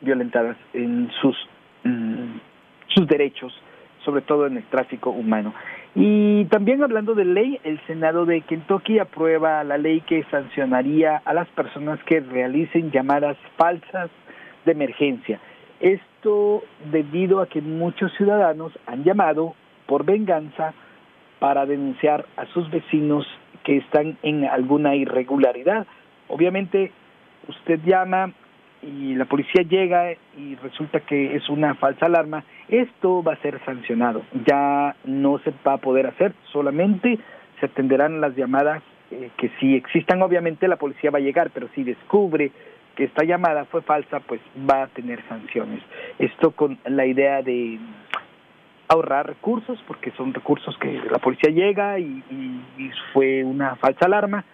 violentadas 0.00 0.56
en 0.74 1.10
sus 1.20 1.36
mm, 1.84 2.36
sus 2.88 3.06
derechos, 3.06 3.52
sobre 4.04 4.22
todo 4.22 4.46
en 4.46 4.58
el 4.58 4.64
tráfico 4.64 5.10
humano. 5.10 5.54
Y 5.94 6.44
también 6.46 6.82
hablando 6.82 7.14
de 7.14 7.24
ley, 7.24 7.60
el 7.64 7.80
Senado 7.86 8.26
de 8.26 8.40
Kentucky 8.42 8.98
aprueba 8.98 9.62
la 9.64 9.78
ley 9.78 10.00
que 10.02 10.24
sancionaría 10.24 11.22
a 11.24 11.32
las 11.32 11.48
personas 11.48 12.02
que 12.04 12.20
realicen 12.20 12.90
llamadas 12.90 13.36
falsas 13.56 14.10
de 14.64 14.72
emergencia. 14.72 15.40
Esto 15.80 16.13
debido 16.90 17.40
a 17.40 17.48
que 17.48 17.60
muchos 17.60 18.12
ciudadanos 18.16 18.72
han 18.86 19.04
llamado 19.04 19.54
por 19.86 20.04
venganza 20.04 20.74
para 21.38 21.66
denunciar 21.66 22.26
a 22.36 22.46
sus 22.46 22.70
vecinos 22.70 23.26
que 23.64 23.78
están 23.78 24.16
en 24.22 24.44
alguna 24.44 24.94
irregularidad. 24.94 25.86
Obviamente 26.28 26.92
usted 27.48 27.80
llama 27.84 28.32
y 28.82 29.14
la 29.14 29.24
policía 29.24 29.62
llega 29.62 30.12
y 30.36 30.56
resulta 30.56 31.00
que 31.00 31.36
es 31.36 31.48
una 31.48 31.74
falsa 31.74 32.06
alarma, 32.06 32.44
esto 32.68 33.22
va 33.22 33.34
a 33.34 33.42
ser 33.42 33.60
sancionado. 33.64 34.22
Ya 34.46 34.96
no 35.04 35.38
se 35.38 35.52
va 35.66 35.74
a 35.74 35.78
poder 35.78 36.06
hacer, 36.06 36.34
solamente 36.52 37.18
se 37.60 37.66
atenderán 37.66 38.20
las 38.20 38.36
llamadas 38.36 38.82
eh, 39.10 39.30
que 39.36 39.50
si 39.60 39.74
existan, 39.74 40.22
obviamente 40.22 40.68
la 40.68 40.76
policía 40.76 41.10
va 41.10 41.18
a 41.18 41.22
llegar, 41.22 41.50
pero 41.52 41.68
si 41.74 41.82
descubre 41.82 42.52
que 42.94 43.04
esta 43.04 43.24
llamada 43.24 43.64
fue 43.66 43.82
falsa, 43.82 44.20
pues 44.20 44.40
va 44.68 44.84
a 44.84 44.86
tener 44.88 45.22
sanciones. 45.28 45.82
Esto 46.18 46.52
con 46.52 46.78
la 46.84 47.06
idea 47.06 47.42
de 47.42 47.78
ahorrar 48.88 49.26
recursos, 49.26 49.82
porque 49.86 50.10
son 50.12 50.32
recursos 50.32 50.76
que 50.78 51.00
la 51.10 51.18
policía 51.18 51.50
llega 51.50 51.98
y, 51.98 52.22
fue 53.12 53.44
una 53.44 53.76
falsa 53.76 54.06
alarma. 54.06 54.44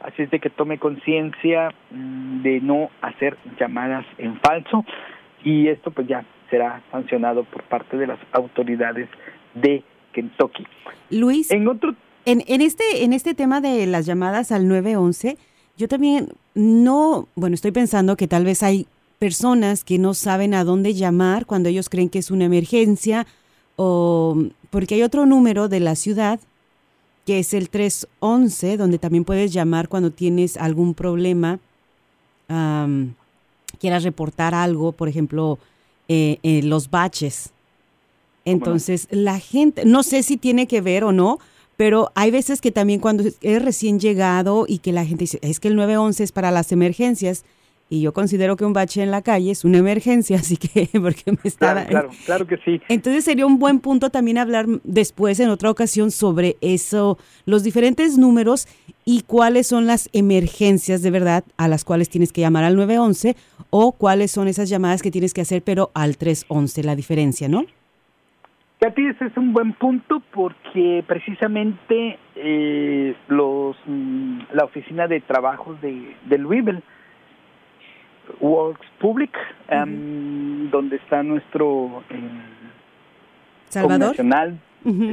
Así 0.00 0.22
es 0.22 0.30
de 0.30 0.40
que 0.40 0.48
tome 0.50 0.78
conciencia 0.78 1.70
mm, 1.90 2.42
de 2.42 2.60
no 2.60 2.90
hacer 3.02 3.36
llamadas 3.58 4.06
en 4.18 4.38
falso 4.40 4.84
y 5.44 5.68
esto 5.68 5.90
pues 5.90 6.06
ya 6.06 6.24
será 6.48 6.82
sancionado 6.90 7.44
por 7.44 7.62
parte 7.64 7.96
de 7.96 8.06
las 8.06 8.18
autoridades 8.32 9.08
de 9.54 9.82
Kentucky. 10.12 10.66
Luis, 11.10 11.50
en 11.50 11.68
otro 11.68 11.94
en, 12.24 12.42
en 12.46 12.60
este 12.60 13.04
en 13.04 13.12
este 13.12 13.34
tema 13.34 13.60
de 13.60 13.86
las 13.86 14.06
llamadas 14.06 14.52
al 14.52 14.68
911 14.68 15.36
yo 15.80 15.88
también 15.88 16.28
no, 16.54 17.26
bueno, 17.34 17.54
estoy 17.54 17.72
pensando 17.72 18.16
que 18.16 18.28
tal 18.28 18.44
vez 18.44 18.62
hay 18.62 18.86
personas 19.18 19.82
que 19.82 19.98
no 19.98 20.12
saben 20.14 20.54
a 20.54 20.62
dónde 20.62 20.94
llamar 20.94 21.46
cuando 21.46 21.70
ellos 21.70 21.88
creen 21.88 22.10
que 22.10 22.18
es 22.18 22.30
una 22.30 22.44
emergencia 22.44 23.26
o 23.76 24.36
porque 24.70 24.96
hay 24.96 25.02
otro 25.02 25.24
número 25.24 25.68
de 25.68 25.80
la 25.80 25.96
ciudad 25.96 26.38
que 27.24 27.38
es 27.38 27.54
el 27.54 27.70
311 27.70 28.76
donde 28.76 28.98
también 28.98 29.24
puedes 29.24 29.52
llamar 29.52 29.88
cuando 29.88 30.10
tienes 30.10 30.56
algún 30.58 30.94
problema 30.94 31.58
quieras 33.78 34.02
reportar 34.02 34.54
algo, 34.54 34.92
por 34.92 35.08
ejemplo, 35.08 35.58
eh, 36.08 36.38
eh, 36.42 36.62
los 36.62 36.90
baches. 36.90 37.50
Entonces, 38.44 39.06
la 39.10 39.38
gente, 39.38 39.84
no 39.84 40.02
sé 40.02 40.22
si 40.22 40.36
tiene 40.36 40.66
que 40.66 40.80
ver 40.80 41.04
o 41.04 41.12
no, 41.12 41.38
pero 41.80 42.12
hay 42.14 42.30
veces 42.30 42.60
que 42.60 42.72
también 42.72 43.00
cuando 43.00 43.24
es 43.40 43.62
recién 43.62 43.98
llegado 43.98 44.66
y 44.68 44.80
que 44.80 44.92
la 44.92 45.06
gente 45.06 45.22
dice, 45.22 45.38
es 45.40 45.60
que 45.60 45.68
el 45.68 45.76
911 45.76 46.24
es 46.24 46.30
para 46.30 46.50
las 46.50 46.72
emergencias, 46.72 47.46
y 47.88 48.02
yo 48.02 48.12
considero 48.12 48.54
que 48.56 48.66
un 48.66 48.74
bache 48.74 49.02
en 49.02 49.10
la 49.10 49.22
calle 49.22 49.50
es 49.50 49.64
una 49.64 49.78
emergencia, 49.78 50.36
así 50.40 50.58
que 50.58 50.90
porque 51.00 51.32
me 51.32 51.38
estaba... 51.42 51.86
Claro, 51.86 52.10
claro, 52.26 52.46
que 52.46 52.58
sí. 52.58 52.82
Entonces 52.90 53.24
sería 53.24 53.46
un 53.46 53.58
buen 53.58 53.80
punto 53.80 54.10
también 54.10 54.36
hablar 54.36 54.66
después 54.84 55.40
en 55.40 55.48
otra 55.48 55.70
ocasión 55.70 56.10
sobre 56.10 56.58
eso, 56.60 57.16
los 57.46 57.62
diferentes 57.62 58.18
números 58.18 58.68
y 59.06 59.22
cuáles 59.22 59.66
son 59.66 59.86
las 59.86 60.10
emergencias 60.12 61.00
de 61.00 61.10
verdad 61.10 61.44
a 61.56 61.66
las 61.66 61.84
cuales 61.84 62.10
tienes 62.10 62.30
que 62.30 62.42
llamar 62.42 62.64
al 62.64 62.76
911 62.76 63.36
o 63.70 63.92
cuáles 63.92 64.30
son 64.30 64.48
esas 64.48 64.68
llamadas 64.68 65.00
que 65.00 65.10
tienes 65.10 65.32
que 65.32 65.40
hacer 65.40 65.62
pero 65.62 65.90
al 65.94 66.18
311, 66.18 66.84
la 66.84 66.94
diferencia, 66.94 67.48
¿no? 67.48 67.64
Katy, 68.80 69.08
ese 69.08 69.26
es 69.26 69.36
un 69.36 69.52
buen 69.52 69.74
punto 69.74 70.22
porque 70.32 71.04
precisamente 71.06 72.18
eh, 72.34 73.14
los 73.28 73.76
mm, 73.86 74.40
la 74.54 74.64
oficina 74.64 75.06
de 75.06 75.20
trabajos 75.20 75.80
de, 75.82 76.16
de 76.24 76.38
Louisville 76.38 76.82
Works 78.40 78.86
Public, 78.98 79.36
donde 79.68 80.96
está 80.96 81.22
nuestro 81.22 82.02
eh, 82.10 82.20
Salvador. 83.68 84.08
Nacional 84.10 84.58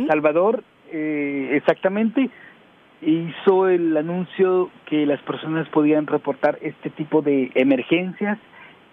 Salvador, 0.07 0.63
eh, 0.91 1.49
exactamente, 1.53 2.29
hizo 3.01 3.67
el 3.67 3.95
anuncio 3.97 4.69
que 4.85 5.05
las 5.05 5.21
personas 5.23 5.67
podían 5.69 6.07
reportar 6.07 6.57
este 6.61 6.89
tipo 6.89 7.21
de 7.21 7.51
emergencias 7.55 8.37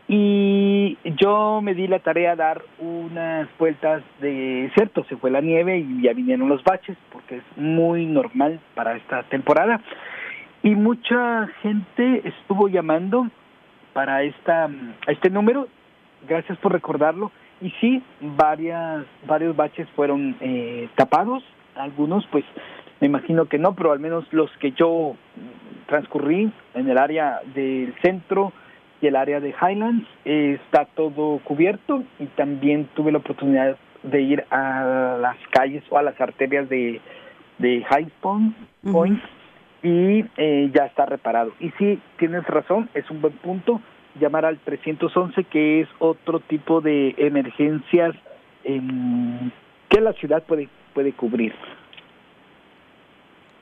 y 0.07 0.99
yo 1.17 1.61
me 1.63 1.75
di 1.75 1.87
la 1.87 2.01
tarea 2.01 2.31
de 2.31 2.37
dar 2.37 2.63
unas 2.79 3.49
vueltas 3.59 4.03
de 4.21 4.71
cierto, 4.75 5.05
se 5.05 5.17
fue 5.17 5.31
la 5.31 5.41
nieve 5.41 5.79
y 5.79 6.03
ya 6.03 6.13
vinieron 6.13 6.49
los 6.49 6.63
baches 6.63 6.97
porque 7.11 7.37
es 7.37 7.45
muy 7.57 8.05
normal 8.05 8.61
para 8.75 8.97
esta 8.97 9.23
temporada 9.25 9.81
y 10.65 10.75
mucha 10.75 11.47
gente 11.61 12.27
estuvo 12.27 12.69
llamando 12.69 13.29
para 13.93 14.23
esta 14.23 14.71
este 15.07 15.29
número. 15.29 15.69
Gracias 16.27 16.57
por 16.59 16.73
recordarlo. 16.73 17.31
Y 17.61 17.71
sí, 17.83 18.03
varias 18.21 19.05
varios 19.27 19.55
baches 19.55 19.87
fueron 19.95 20.37
eh, 20.41 20.89
tapados. 20.97 21.45
Algunos, 21.77 22.27
pues, 22.29 22.45
me 23.01 23.07
imagino 23.09 23.45
que 23.45 23.59
no, 23.59 23.75
pero 23.75 23.93
al 23.93 24.01
menos 24.01 24.25
los 24.33 24.51
que 24.57 24.73
yo 24.73 25.17
transcurrí 25.87 26.51
en 26.73 26.89
el 26.89 26.97
área 26.97 27.41
del 27.55 27.95
centro 28.01 28.53
y 29.05 29.07
el 29.07 29.17
área 29.17 29.39
de 29.39 29.51
Highlands 29.51 30.09
eh, 30.25 30.59
está 30.65 30.87
todo 30.87 31.39
cubierto 31.45 32.03
y 32.19 32.25
también 32.37 32.89
tuve 32.95 33.13
la 33.13 33.19
oportunidad 33.19 33.77
de 34.03 34.23
ir 34.23 34.45
a 34.51 35.19
las 35.21 35.37
calles 35.51 35.85
o 35.91 35.99
a 35.99 36.03
las 36.03 36.19
arterias 36.19 36.71
de, 36.71 37.03
de 37.59 37.85
High 37.85 38.11
Point 38.23 39.23
y 39.83 40.25
eh, 40.39 40.71
ya 40.75 40.87
está 40.87 41.05
reparado. 41.05 41.53
Y 41.61 41.71
sí, 41.73 42.01
tienes 42.19 42.47
razón, 42.47 42.89
es 42.95 43.11
un 43.11 43.21
buen 43.21 43.35
punto 43.35 43.83
llamar 44.19 44.47
al 44.47 44.59
311, 44.61 45.45
que 45.45 45.83
es 45.83 45.89
otro 45.99 46.41
tipo 46.41 46.81
de 46.81 47.15
emergencias 47.19 48.15
que 48.63 50.01
la 50.01 50.15
ciudad 50.15 50.43
puede, 50.45 50.71
puede 50.95 51.13
cubrir. 51.13 51.53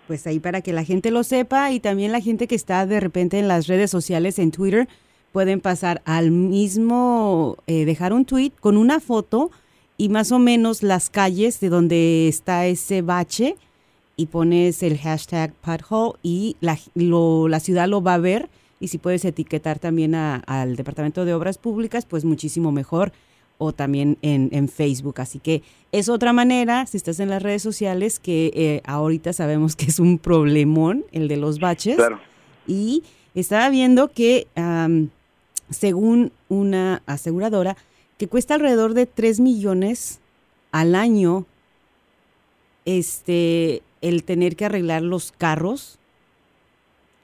Pues 0.07 0.25
ahí 0.29 0.39
para 0.39 0.61
que 0.61 0.73
la 0.73 0.85
gente 0.85 1.11
lo 1.11 1.25
sepa 1.25 1.73
y 1.73 1.81
también 1.81 2.13
la 2.13 2.21
gente 2.21 2.47
que 2.47 2.55
está 2.55 2.87
de 2.87 3.01
repente 3.01 3.41
en 3.41 3.49
las 3.49 3.67
redes 3.67 3.91
sociales, 3.91 4.39
en 4.39 4.53
Twitter, 4.53 4.87
pueden 5.33 5.61
pasar 5.61 6.03
al 6.05 6.31
mismo, 6.31 7.57
eh, 7.67 7.85
dejar 7.85 8.13
un 8.13 8.25
tweet 8.25 8.53
con 8.61 8.77
una 8.77 9.01
foto 9.01 9.51
y 9.97 10.09
más 10.09 10.33
o 10.33 10.39
menos 10.39 10.83
las 10.83 11.11
calles 11.11 11.61
de 11.61 11.69
donde 11.69 12.29
está 12.29 12.67
ese 12.67 13.03
bache 13.03 13.57
y 14.17 14.27
pones 14.27 14.83
el 14.83 14.99
hashtag 14.99 15.53
pothole 15.55 16.19
y 16.23 16.57
la, 16.61 16.79
la 16.95 17.61
ciudad 17.61 17.89
lo 17.89 18.03
va 18.03 18.15
a 18.15 18.19
ver 18.19 18.51
y 18.83 18.89
si 18.89 18.99
puedes 18.99 19.25
etiquetar 19.25 19.79
también 19.79 20.15
al 20.17 20.75
Departamento 20.75 21.25
de 21.25 21.33
Obras 21.35 21.57
Públicas, 21.57 22.05
pues 22.05 22.25
muchísimo 22.25 22.73
mejor 22.73 23.13
o 23.59 23.73
también 23.73 24.19
en, 24.23 24.69
Facebook. 24.69 25.21
Así 25.21 25.39
que 25.39 25.63
es 25.93 26.09
otra 26.09 26.33
manera, 26.33 26.85
si 26.87 26.97
estás 26.97 27.21
en 27.21 27.31
las 27.31 27.45
redes 27.45 27.63
sociales, 27.63 28.19
que 28.19 28.51
eh, 28.55 28.83
ahorita 28.85 29.33
sabemos 29.33 29.77
que 29.77 29.85
es 29.87 30.01
un 30.01 30.19
problemón 30.19 31.05
el 31.13 31.29
de 31.29 31.37
los 31.37 31.61
baches. 31.61 31.95
Claro. 31.95 32.19
Y 32.67 33.05
estaba 33.37 33.71
viendo 33.71 34.09
que, 34.09 34.49
según 35.73 36.33
una 36.49 37.03
aseguradora, 37.07 37.77
que 38.19 38.29
cuesta 38.29 38.55
alrededor 38.55 38.95
de 38.95 39.07
3 39.07 39.41
millones 39.41 40.21
al 40.71 40.95
año 40.95 41.47
este 42.85 43.83
el 44.01 44.25
tener 44.25 44.57
que 44.57 44.65
arreglar 44.65 45.03
los 45.03 45.33
carros 45.33 45.99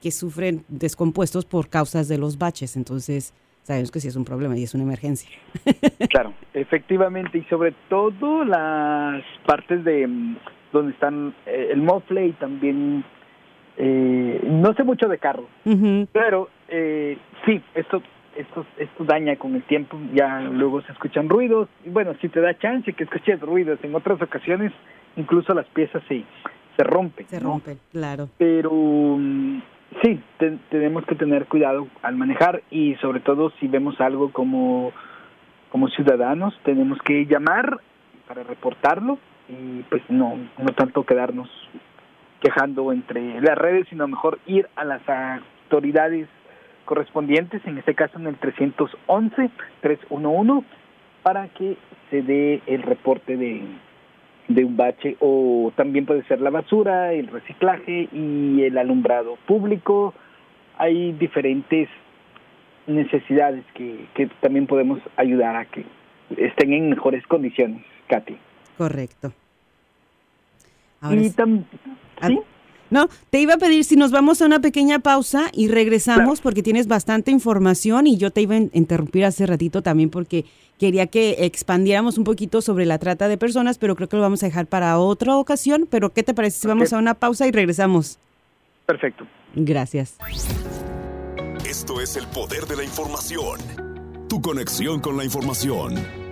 que 0.00 0.10
sufren 0.12 0.64
descompuestos 0.68 1.44
por 1.44 1.68
causas 1.68 2.08
de 2.08 2.18
los 2.18 2.38
baches. 2.38 2.76
Entonces, 2.76 3.34
sabemos 3.62 3.90
que 3.90 4.00
sí 4.00 4.08
es 4.08 4.16
un 4.16 4.24
problema 4.24 4.56
y 4.56 4.62
es 4.62 4.74
una 4.74 4.84
emergencia. 4.84 5.30
Claro, 6.10 6.32
efectivamente, 6.54 7.38
y 7.38 7.42
sobre 7.44 7.72
todo 7.88 8.44
las 8.44 9.22
partes 9.46 9.84
de 9.84 10.06
mm, 10.06 10.36
donde 10.72 10.92
están 10.92 11.34
eh, 11.46 11.68
el 11.72 11.82
mofle 11.82 12.28
y 12.28 12.32
también, 12.32 13.04
eh, 13.76 14.40
no 14.44 14.72
sé 14.74 14.84
mucho 14.84 15.08
de 15.08 15.18
carros, 15.18 15.46
pero 16.12 16.48
eh, 16.68 17.18
sí, 17.44 17.60
esto, 17.74 18.02
esto, 18.38 18.64
esto 18.78 19.04
daña 19.04 19.36
con 19.36 19.54
el 19.54 19.62
tiempo, 19.64 19.98
ya 20.14 20.40
luego 20.40 20.80
se 20.82 20.92
escuchan 20.92 21.28
ruidos, 21.28 21.68
y 21.84 21.90
bueno, 21.90 22.14
si 22.20 22.28
te 22.28 22.40
da 22.40 22.58
chance 22.58 22.92
que 22.92 23.04
escuches 23.04 23.40
ruidos, 23.40 23.78
en 23.82 23.94
otras 23.94 24.20
ocasiones 24.22 24.72
incluso 25.16 25.52
las 25.52 25.66
piezas 25.66 26.02
se, 26.08 26.24
se 26.76 26.84
rompen. 26.84 27.26
Se 27.28 27.40
rompen, 27.40 27.78
claro. 27.92 28.28
Pero 28.38 28.70
mm, 28.72 29.60
Sí, 30.02 30.20
tenemos 30.68 31.04
que 31.06 31.14
tener 31.14 31.46
cuidado 31.46 31.88
al 32.02 32.14
manejar 32.14 32.62
y 32.70 32.94
sobre 32.96 33.20
todo 33.20 33.50
si 33.58 33.68
vemos 33.68 33.98
algo 34.00 34.30
como, 34.32 34.92
como 35.70 35.88
ciudadanos, 35.88 36.54
tenemos 36.62 36.98
que 37.02 37.24
llamar 37.24 37.80
para 38.26 38.42
reportarlo 38.42 39.18
y 39.48 39.82
pues 39.84 40.02
no, 40.10 40.36
no 40.58 40.72
tanto 40.76 41.04
quedarnos 41.04 41.48
quejando 42.40 42.92
entre 42.92 43.40
las 43.40 43.56
redes, 43.56 43.88
sino 43.88 44.06
mejor 44.06 44.38
ir 44.46 44.68
a 44.76 44.84
las 44.84 45.00
autoridades 45.08 46.28
correspondientes, 46.88 47.60
en 47.66 47.76
este 47.76 47.94
caso 47.94 48.18
en 48.18 48.26
el 48.26 48.36
311, 48.36 49.50
311, 49.82 50.66
para 51.22 51.48
que 51.48 51.76
se 52.08 52.22
dé 52.22 52.62
el 52.66 52.82
reporte 52.82 53.36
de, 53.36 53.62
de 54.48 54.64
un 54.64 54.78
bache 54.78 55.18
o 55.20 55.70
también 55.76 56.06
puede 56.06 56.24
ser 56.24 56.40
la 56.40 56.48
basura, 56.48 57.12
el 57.12 57.26
reciclaje 57.26 58.08
y 58.10 58.62
el 58.62 58.78
alumbrado 58.78 59.36
público. 59.46 60.14
Hay 60.78 61.12
diferentes 61.12 61.90
necesidades 62.86 63.66
que, 63.74 64.06
que 64.14 64.28
también 64.40 64.66
podemos 64.66 64.98
ayudar 65.16 65.56
a 65.56 65.66
que 65.66 65.84
estén 66.38 66.72
en 66.72 66.88
mejores 66.88 67.26
condiciones, 67.26 67.84
Katy. 68.06 68.38
Correcto. 68.78 69.30
y 71.10 71.28
¿sí? 71.28 72.40
No, 72.90 73.08
te 73.30 73.40
iba 73.40 73.54
a 73.54 73.58
pedir 73.58 73.84
si 73.84 73.96
nos 73.96 74.10
vamos 74.10 74.40
a 74.40 74.46
una 74.46 74.60
pequeña 74.60 74.98
pausa 75.00 75.50
y 75.52 75.68
regresamos 75.68 76.40
porque 76.40 76.62
tienes 76.62 76.86
bastante 76.86 77.30
información 77.30 78.06
y 78.06 78.16
yo 78.16 78.30
te 78.30 78.40
iba 78.40 78.54
a 78.54 78.58
interrumpir 78.72 79.24
hace 79.24 79.46
ratito 79.46 79.82
también 79.82 80.10
porque 80.10 80.46
quería 80.78 81.06
que 81.06 81.36
expandiéramos 81.40 82.16
un 82.16 82.24
poquito 82.24 82.62
sobre 82.62 82.86
la 82.86 82.98
trata 82.98 83.28
de 83.28 83.36
personas, 83.36 83.78
pero 83.78 83.96
creo 83.96 84.08
que 84.08 84.16
lo 84.16 84.22
vamos 84.22 84.42
a 84.42 84.46
dejar 84.46 84.66
para 84.66 84.98
otra 84.98 85.36
ocasión. 85.36 85.86
Pero 85.90 86.12
¿qué 86.12 86.22
te 86.22 86.34
parece 86.34 86.60
si 86.60 86.68
vamos 86.68 86.92
a 86.92 86.98
una 86.98 87.14
pausa 87.14 87.46
y 87.46 87.50
regresamos? 87.50 88.18
Perfecto. 88.86 89.26
Gracias. 89.54 90.16
Esto 91.68 92.00
es 92.00 92.16
el 92.16 92.26
poder 92.28 92.66
de 92.66 92.76
la 92.76 92.84
información. 92.84 93.60
Tu 94.28 94.40
conexión 94.40 95.00
con 95.00 95.16
la 95.16 95.24
información. 95.24 96.27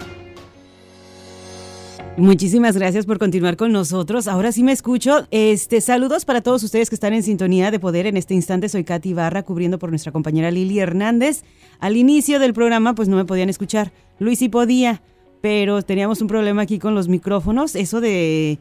Muchísimas 2.19 2.79
gracias 2.79 3.05
por 3.05 3.19
continuar 3.19 3.59
con 3.59 3.73
nosotros. 3.73 4.27
Ahora 4.27 4.51
sí 4.51 4.63
me 4.63 4.73
escucho. 4.73 5.27
Este, 5.31 5.83
saludos 5.83 6.25
para 6.25 6.41
todos 6.41 6.63
ustedes 6.63 6.89
que 6.89 6.95
están 6.95 7.13
en 7.13 7.23
sintonía 7.23 7.71
de 7.71 7.79
poder. 7.79 8.07
En 8.07 8.17
este 8.17 8.33
instante 8.33 8.71
soy 8.71 8.85
Katy 8.85 9.13
Barra, 9.13 9.43
cubriendo 9.43 9.79
por 9.79 9.91
nuestra 9.91 10.13
compañera 10.13 10.51
Lili 10.51 10.81
Hernández. 10.81 11.45
Al 11.79 11.95
inicio 11.95 12.39
del 12.39 12.55
programa, 12.55 12.95
pues 12.95 13.11
no 13.11 13.17
me 13.17 13.27
podían 13.27 13.51
escuchar. 13.51 13.93
Luis 14.19 14.39
sí 14.39 14.49
podía, 14.49 15.03
pero 15.43 15.83
teníamos 15.83 16.23
un 16.23 16.29
problema 16.29 16.63
aquí 16.63 16.79
con 16.79 16.95
los 16.95 17.07
micrófonos. 17.07 17.77
Eso 17.77 18.01
de 18.01 18.59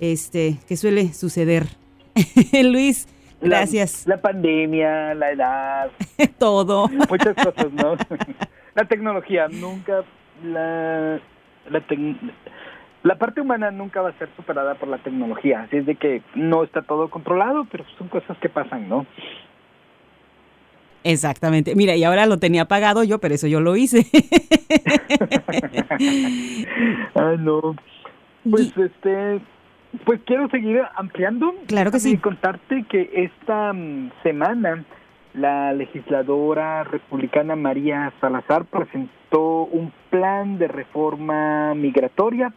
este 0.00 0.58
que 0.68 0.76
suele 0.76 1.14
suceder. 1.14 1.64
Luis, 2.62 3.08
gracias. 3.40 4.06
La, 4.06 4.20
pandemia, 4.20 5.14
la 5.14 5.32
edad. 5.32 5.90
Todo. 6.38 6.88
Muchas 6.88 7.34
cosas, 7.36 7.72
¿no? 7.72 7.96
la 8.74 8.84
tecnología, 8.86 9.48
nunca 9.48 10.04
la, 10.44 11.22
la 11.70 11.86
la 13.02 13.16
parte 13.16 13.40
humana 13.40 13.70
nunca 13.70 14.02
va 14.02 14.10
a 14.10 14.18
ser 14.18 14.28
superada 14.36 14.74
por 14.74 14.88
la 14.88 14.98
tecnología, 14.98 15.62
así 15.62 15.78
es 15.78 15.86
de 15.86 15.94
que 15.94 16.22
no 16.34 16.64
está 16.64 16.82
todo 16.82 17.08
controlado, 17.08 17.66
pero 17.70 17.84
son 17.96 18.08
cosas 18.08 18.36
que 18.38 18.48
pasan, 18.48 18.88
¿no? 18.88 19.06
Exactamente. 21.04 21.74
Mira, 21.74 21.96
y 21.96 22.04
ahora 22.04 22.26
lo 22.26 22.38
tenía 22.38 22.66
pagado 22.66 23.04
yo, 23.04 23.18
pero 23.18 23.34
eso 23.34 23.46
yo 23.46 23.60
lo 23.60 23.76
hice. 23.76 24.04
ah, 27.14 27.34
no. 27.38 27.76
Pues 28.50 28.72
este, 28.76 29.40
pues 30.04 30.20
quiero 30.26 30.48
seguir 30.50 30.82
ampliando. 30.96 31.54
Claro 31.66 31.90
que 31.90 32.00
sí. 32.00 32.12
Y 32.12 32.18
contarte 32.18 32.84
que 32.88 33.10
esta 33.14 33.72
mm, 33.72 34.10
semana 34.22 34.84
la 35.34 35.72
legisladora 35.72 36.84
republicana 36.84 37.54
María 37.54 38.12
Salazar 38.20 38.64
presentó 38.64 39.64
un 39.64 39.92
plan 40.10 40.58
de 40.58 40.68
reforma 40.68 41.74
migratoria. 41.74 42.52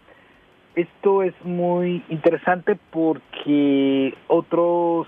Esto 0.75 1.21
es 1.21 1.33
muy 1.43 2.01
interesante 2.07 2.77
porque 2.91 4.15
otros 4.27 5.05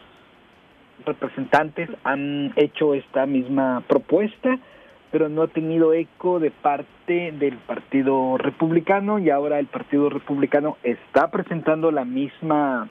representantes 1.06 1.89
han 2.04 2.52
hecho 2.58 2.93
esta 2.93 3.26
misma 3.26 3.82
propuesta, 3.88 4.60
pero 5.12 5.30
no 5.30 5.43
ha 5.43 5.47
tenido 5.47 5.93
eco 5.93 6.39
de 6.39 6.52
parte 6.52 7.32
del 7.32 7.58
Partido 7.58 8.38
Republicano 8.38 9.19
y 9.19 9.30
ahora 9.30 9.60
el 9.60 9.67
Partido 9.67 10.10
Republicano 10.10 10.78
está 10.84 11.32
presentando 11.32 11.91
la 11.91 12.04
misma 12.04 12.89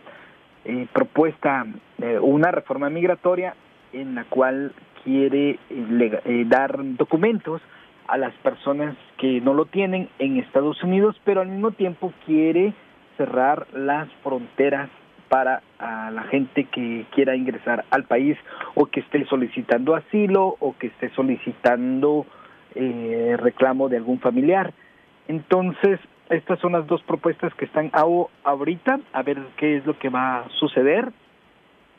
eh, 0.64 0.86
propuesta, 0.94 1.66
eh, 2.00 2.18
una 2.20 2.52
reforma 2.52 2.88
migratoria 2.88 3.54
en 3.92 4.14
la 4.14 4.24
cual 4.24 4.72
quiere 5.04 5.58
eh, 5.68 6.44
dar 6.46 6.78
documentos 6.96 7.60
a 8.06 8.18
las 8.18 8.34
personas 8.36 8.96
que 9.18 9.40
no 9.40 9.54
lo 9.54 9.66
tienen 9.66 10.08
en 10.18 10.38
Estados 10.38 10.82
Unidos, 10.82 11.20
pero 11.24 11.40
al 11.40 11.48
mismo 11.48 11.70
tiempo 11.70 12.12
quiere 12.26 12.74
cerrar 13.16 13.66
las 13.72 14.08
fronteras 14.22 14.90
para 15.28 15.62
la 15.78 16.24
gente 16.24 16.64
que 16.64 17.06
quiera 17.14 17.34
ingresar 17.34 17.86
al 17.90 18.04
país 18.04 18.36
o 18.74 18.84
que 18.84 19.00
esté 19.00 19.24
solicitando 19.24 19.94
asilo 19.94 20.56
o 20.60 20.76
que 20.78 20.88
esté 20.88 21.08
solicitando 21.10 22.26
eh, 22.74 23.36
reclamo 23.38 23.88
de 23.88 23.96
algún 23.96 24.20
familiar. 24.20 24.74
Entonces, 25.28 26.00
estas 26.28 26.58
son 26.60 26.72
las 26.72 26.86
dos 26.86 27.02
propuestas 27.04 27.54
que 27.54 27.64
están 27.64 27.90
ahorita, 28.42 29.00
a 29.12 29.22
ver 29.22 29.38
qué 29.56 29.78
es 29.78 29.86
lo 29.86 29.98
que 29.98 30.10
va 30.10 30.40
a 30.40 30.48
suceder. 30.50 31.10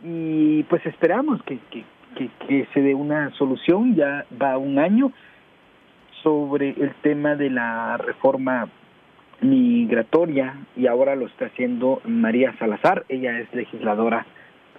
Y 0.03 0.63
pues 0.63 0.85
esperamos 0.85 1.41
que, 1.43 1.57
que, 1.71 1.83
que, 2.15 2.29
que 2.47 2.67
se 2.73 2.81
dé 2.81 2.93
una 2.93 3.31
solución, 3.31 3.95
ya 3.95 4.25
va 4.39 4.57
un 4.57 4.77
año 4.77 5.11
sobre 6.23 6.69
el 6.69 6.93
tema 7.01 7.35
de 7.35 7.49
la 7.49 7.97
reforma 7.97 8.69
migratoria 9.41 10.55
y 10.75 10.87
ahora 10.87 11.15
lo 11.15 11.27
está 11.27 11.47
haciendo 11.47 12.01
María 12.05 12.55
Salazar, 12.57 13.05
ella 13.09 13.39
es 13.39 13.53
legisladora 13.53 14.25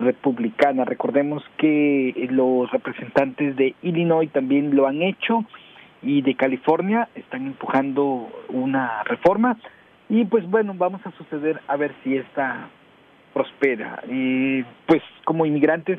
republicana. 0.01 0.85
Recordemos 0.85 1.45
que 1.59 2.29
los 2.31 2.71
representantes 2.71 3.57
de 3.57 3.75
Illinois 3.83 4.31
también 4.33 4.75
lo 4.75 4.87
han 4.87 5.03
hecho 5.03 5.45
y 6.03 6.23
de 6.23 6.35
California 6.35 7.09
están 7.15 7.47
empujando 7.47 8.29
una 8.49 9.05
reforma 9.05 9.57
y 10.09 10.25
pues 10.25 10.49
bueno, 10.49 10.75
vamos 10.77 11.01
a 11.07 11.13
suceder 11.13 11.61
a 11.69 11.77
ver 11.77 11.95
si 12.03 12.17
esta 12.17 12.69
prospera. 13.33 14.03
Y 14.09 14.63
pues 14.87 15.03
como 15.25 15.47
inmigrantes, 15.47 15.99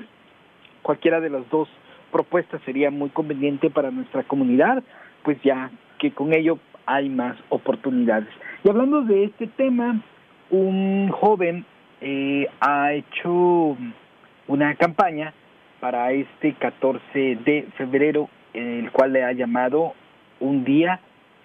cualquiera 0.82 1.20
de 1.20 1.30
las 1.30 1.48
dos 1.50 1.68
propuestas 2.12 2.62
sería 2.64 2.92
muy 2.92 3.10
conveniente 3.10 3.70
para 3.70 3.92
nuestra 3.92 4.24
comunidad, 4.24 4.84
pues 5.26 5.42
ya 5.44 5.72
que 6.00 6.12
con 6.12 6.34
ello 6.34 6.60
hay 6.86 7.10
más 7.10 7.36
oportunidades. 7.50 8.30
Y 8.64 8.70
hablando 8.70 9.02
de 9.02 9.26
este 9.26 9.48
tema, 9.48 10.02
un 10.52 11.10
joven 11.10 11.66
eh, 12.00 12.48
ha 12.62 12.94
hecho 12.94 13.76
una 14.48 14.76
campaña 14.76 15.34
para 15.80 16.12
este 16.12 16.54
14 16.54 17.02
de 17.14 17.68
febrero, 17.76 18.30
el 18.54 18.92
cual 18.92 19.14
le 19.14 19.24
ha 19.24 19.34
llamado 19.34 19.94
Un 20.40 20.64
Día 20.64 21.00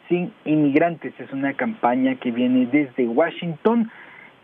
sin 0.09 0.33
Inmigrantes. 0.45 1.14
Es 1.19 1.33
una 1.33 1.55
campaña 1.55 2.16
que 2.16 2.31
viene 2.31 2.66
desde 2.66 3.07
Washington 3.07 3.90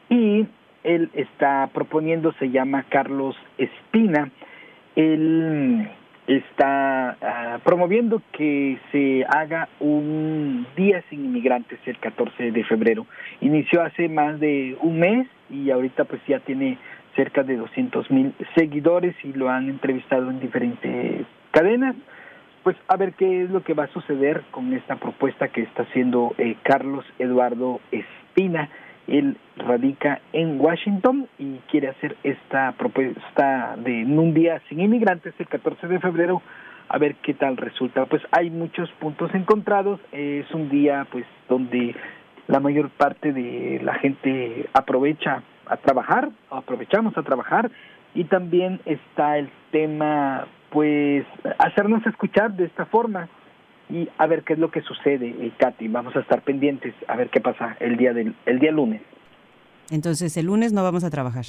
y 0.09 0.47
él 0.85 1.11
está 1.15 1.69
proponiendo, 1.75 2.33
se 2.39 2.51
llama 2.51 2.87
Carlos 2.89 3.37
Espina. 3.59 4.31
Él 4.95 5.89
está 6.27 7.17
ah, 7.21 7.59
promoviendo 7.65 8.21
que 8.33 8.79
se 8.91 9.25
haga 9.29 9.69
un 9.81 10.67
día 10.77 11.03
sin 11.09 11.25
inmigrantes 11.25 11.79
el 11.87 11.99
14 11.99 12.51
de 12.51 12.65
febrero. 12.65 13.07
Inició 13.41 13.83
hace 13.83 14.09
más 14.09 14.41
de 14.41 14.77
un 14.81 14.99
mes 14.99 15.29
y 15.51 15.71
ahorita 15.71 16.05
pues 16.05 16.21
ya 16.27 16.41
tiene 16.41 16.79
cerca 17.15 17.43
de 17.43 17.57
200 17.57 18.11
mil 18.11 18.35
seguidores 18.55 19.15
y 19.25 19.33
lo 19.33 19.49
han 19.49 19.69
entrevistado 19.69 20.31
en 20.31 20.41
diferentes 20.41 21.27
cadenas. 21.53 21.95
Pues 22.63 22.77
a 22.89 22.97
ver 22.97 23.13
qué 23.13 23.45
es 23.45 23.51
lo 23.51 23.63
que 23.63 23.75
va 23.75 23.85
a 23.85 23.93
suceder 23.93 24.43
con 24.51 24.73
esta 24.75 24.97
propuesta 24.97 25.49
que 25.49 25.63
está 25.63 25.85
haciendo 25.85 26.35
eh, 26.39 26.57
Carlos 26.65 27.05
Eduardo 27.19 27.81
Espina 27.93 28.69
él 29.07 29.37
radica 29.57 30.21
en 30.33 30.61
Washington 30.61 31.29
y 31.39 31.59
quiere 31.71 31.89
hacer 31.89 32.17
esta 32.23 32.73
propuesta 32.73 33.77
de 33.79 34.05
un 34.05 34.35
día 34.35 34.61
sin 34.69 34.81
inmigrantes 34.81 35.35
el 35.39 35.49
14 35.49 35.87
de 35.89 36.01
febrero 36.01 36.43
a 36.89 36.99
ver 36.99 37.17
qué 37.17 37.35
tal 37.35 37.57
resulta. 37.57 38.07
Pues 38.07 38.23
hay 38.31 38.51
muchos 38.51 38.91
puntos 38.93 39.35
encontrados, 39.35 40.01
es 40.13 40.51
un 40.53 40.69
día 40.69 41.07
pues 41.11 41.25
donde 41.49 41.95
la 42.47 42.61
mayor 42.61 42.91
parte 42.91 43.33
de 43.33 43.81
la 43.83 43.95
gente 43.95 44.69
aprovecha 44.73 45.43
a 45.67 45.77
trabajar, 45.77 46.31
aprovechamos 46.51 47.17
a 47.17 47.23
trabajar. 47.23 47.71
Y 48.15 48.25
también 48.25 48.81
está 48.87 49.37
el 49.37 49.51
tema 49.73 50.47
pues 50.71 51.25
hacernos 51.59 52.05
escuchar 52.07 52.53
de 52.53 52.65
esta 52.65 52.87
forma 52.87 53.29
y 53.89 54.09
a 54.19 54.27
ver 54.27 54.43
qué 54.43 54.55
es 54.55 54.59
lo 54.59 54.71
que 54.71 54.83
sucede, 54.83 55.29
eh, 55.29 55.53
Katy. 55.59 55.89
Vamos 55.89 56.17
a 56.17 56.21
estar 56.21 56.43
pendientes 56.43 56.95
a 57.07 57.17
ver 57.17 57.31
qué 57.31 57.41
pasa 57.41 57.77
el 57.81 57.97
día 57.97 58.13
del 58.13 58.35
el 58.47 58.59
día 58.59 58.73
lunes. 58.73 59.03
Entonces 59.91 60.37
el 60.37 60.47
lunes 60.47 60.73
no 60.73 60.83
vamos 60.83 61.05
a 61.05 61.11
trabajar. 61.11 61.47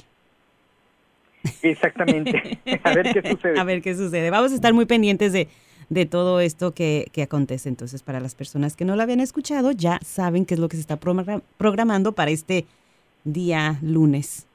Exactamente. 1.61 2.59
a 2.83 2.93
ver 2.93 3.13
qué 3.13 3.29
sucede. 3.29 3.59
A 3.59 3.63
ver 3.63 3.81
qué 3.81 3.95
sucede. 3.95 4.29
Vamos 4.29 4.51
a 4.51 4.55
estar 4.55 4.73
muy 4.73 4.85
pendientes 4.85 5.33
de, 5.33 5.47
de 5.89 6.05
todo 6.05 6.39
esto 6.39 6.73
que, 6.73 7.07
que, 7.11 7.23
acontece. 7.23 7.69
Entonces, 7.69 8.03
para 8.03 8.19
las 8.19 8.35
personas 8.35 8.75
que 8.75 8.85
no 8.85 8.95
lo 8.95 9.03
habían 9.03 9.19
escuchado, 9.19 9.71
ya 9.71 9.99
saben 10.03 10.45
qué 10.45 10.55
es 10.55 10.59
lo 10.59 10.67
que 10.67 10.77
se 10.77 10.81
está 10.81 10.97
programando 10.97 12.11
para 12.13 12.31
este 12.31 12.65
día 13.23 13.79
lunes. 13.81 14.47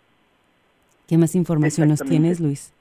¿Qué 1.07 1.19
más 1.19 1.35
información 1.35 1.89
nos 1.89 2.01
tienes, 2.01 2.41
Luis? 2.41 2.73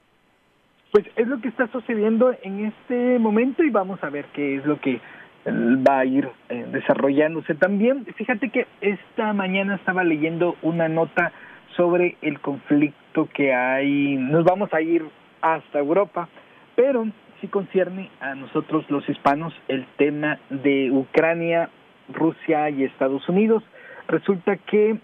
Pues 0.92 1.06
es 1.16 1.26
lo 1.26 1.40
que 1.40 1.48
está 1.48 1.68
sucediendo 1.68 2.34
en 2.42 2.66
este 2.66 3.18
momento 3.18 3.64
y 3.64 3.70
vamos 3.70 4.04
a 4.04 4.10
ver 4.10 4.26
qué 4.34 4.56
es 4.56 4.66
lo 4.66 4.78
que 4.78 4.96
eh, 4.96 5.00
va 5.46 6.00
a 6.00 6.04
ir 6.04 6.28
eh, 6.50 6.66
desarrollándose 6.70 7.54
también. 7.54 8.04
Fíjate 8.14 8.50
que 8.50 8.66
esta 8.82 9.32
mañana 9.32 9.76
estaba 9.76 10.04
leyendo 10.04 10.54
una 10.60 10.90
nota 10.90 11.32
sobre 11.76 12.18
el 12.20 12.40
conflicto 12.40 13.26
que 13.32 13.54
hay, 13.54 14.16
nos 14.16 14.44
vamos 14.44 14.68
a 14.74 14.82
ir 14.82 15.02
hasta 15.40 15.78
Europa, 15.78 16.28
pero 16.76 17.06
sí 17.40 17.48
concierne 17.48 18.10
a 18.20 18.34
nosotros 18.34 18.84
los 18.90 19.08
hispanos 19.08 19.54
el 19.68 19.86
tema 19.96 20.40
de 20.50 20.90
Ucrania, 20.90 21.70
Rusia 22.12 22.68
y 22.68 22.84
Estados 22.84 23.26
Unidos. 23.30 23.62
Resulta 24.08 24.58
que 24.58 24.98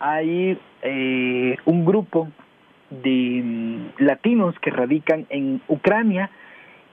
hay 0.00 0.58
eh, 0.82 1.56
un 1.66 1.84
grupo 1.84 2.28
de 2.90 3.42
mm, 3.42 4.04
latinos 4.04 4.58
que 4.60 4.70
radican 4.70 5.26
en 5.30 5.60
Ucrania. 5.68 6.30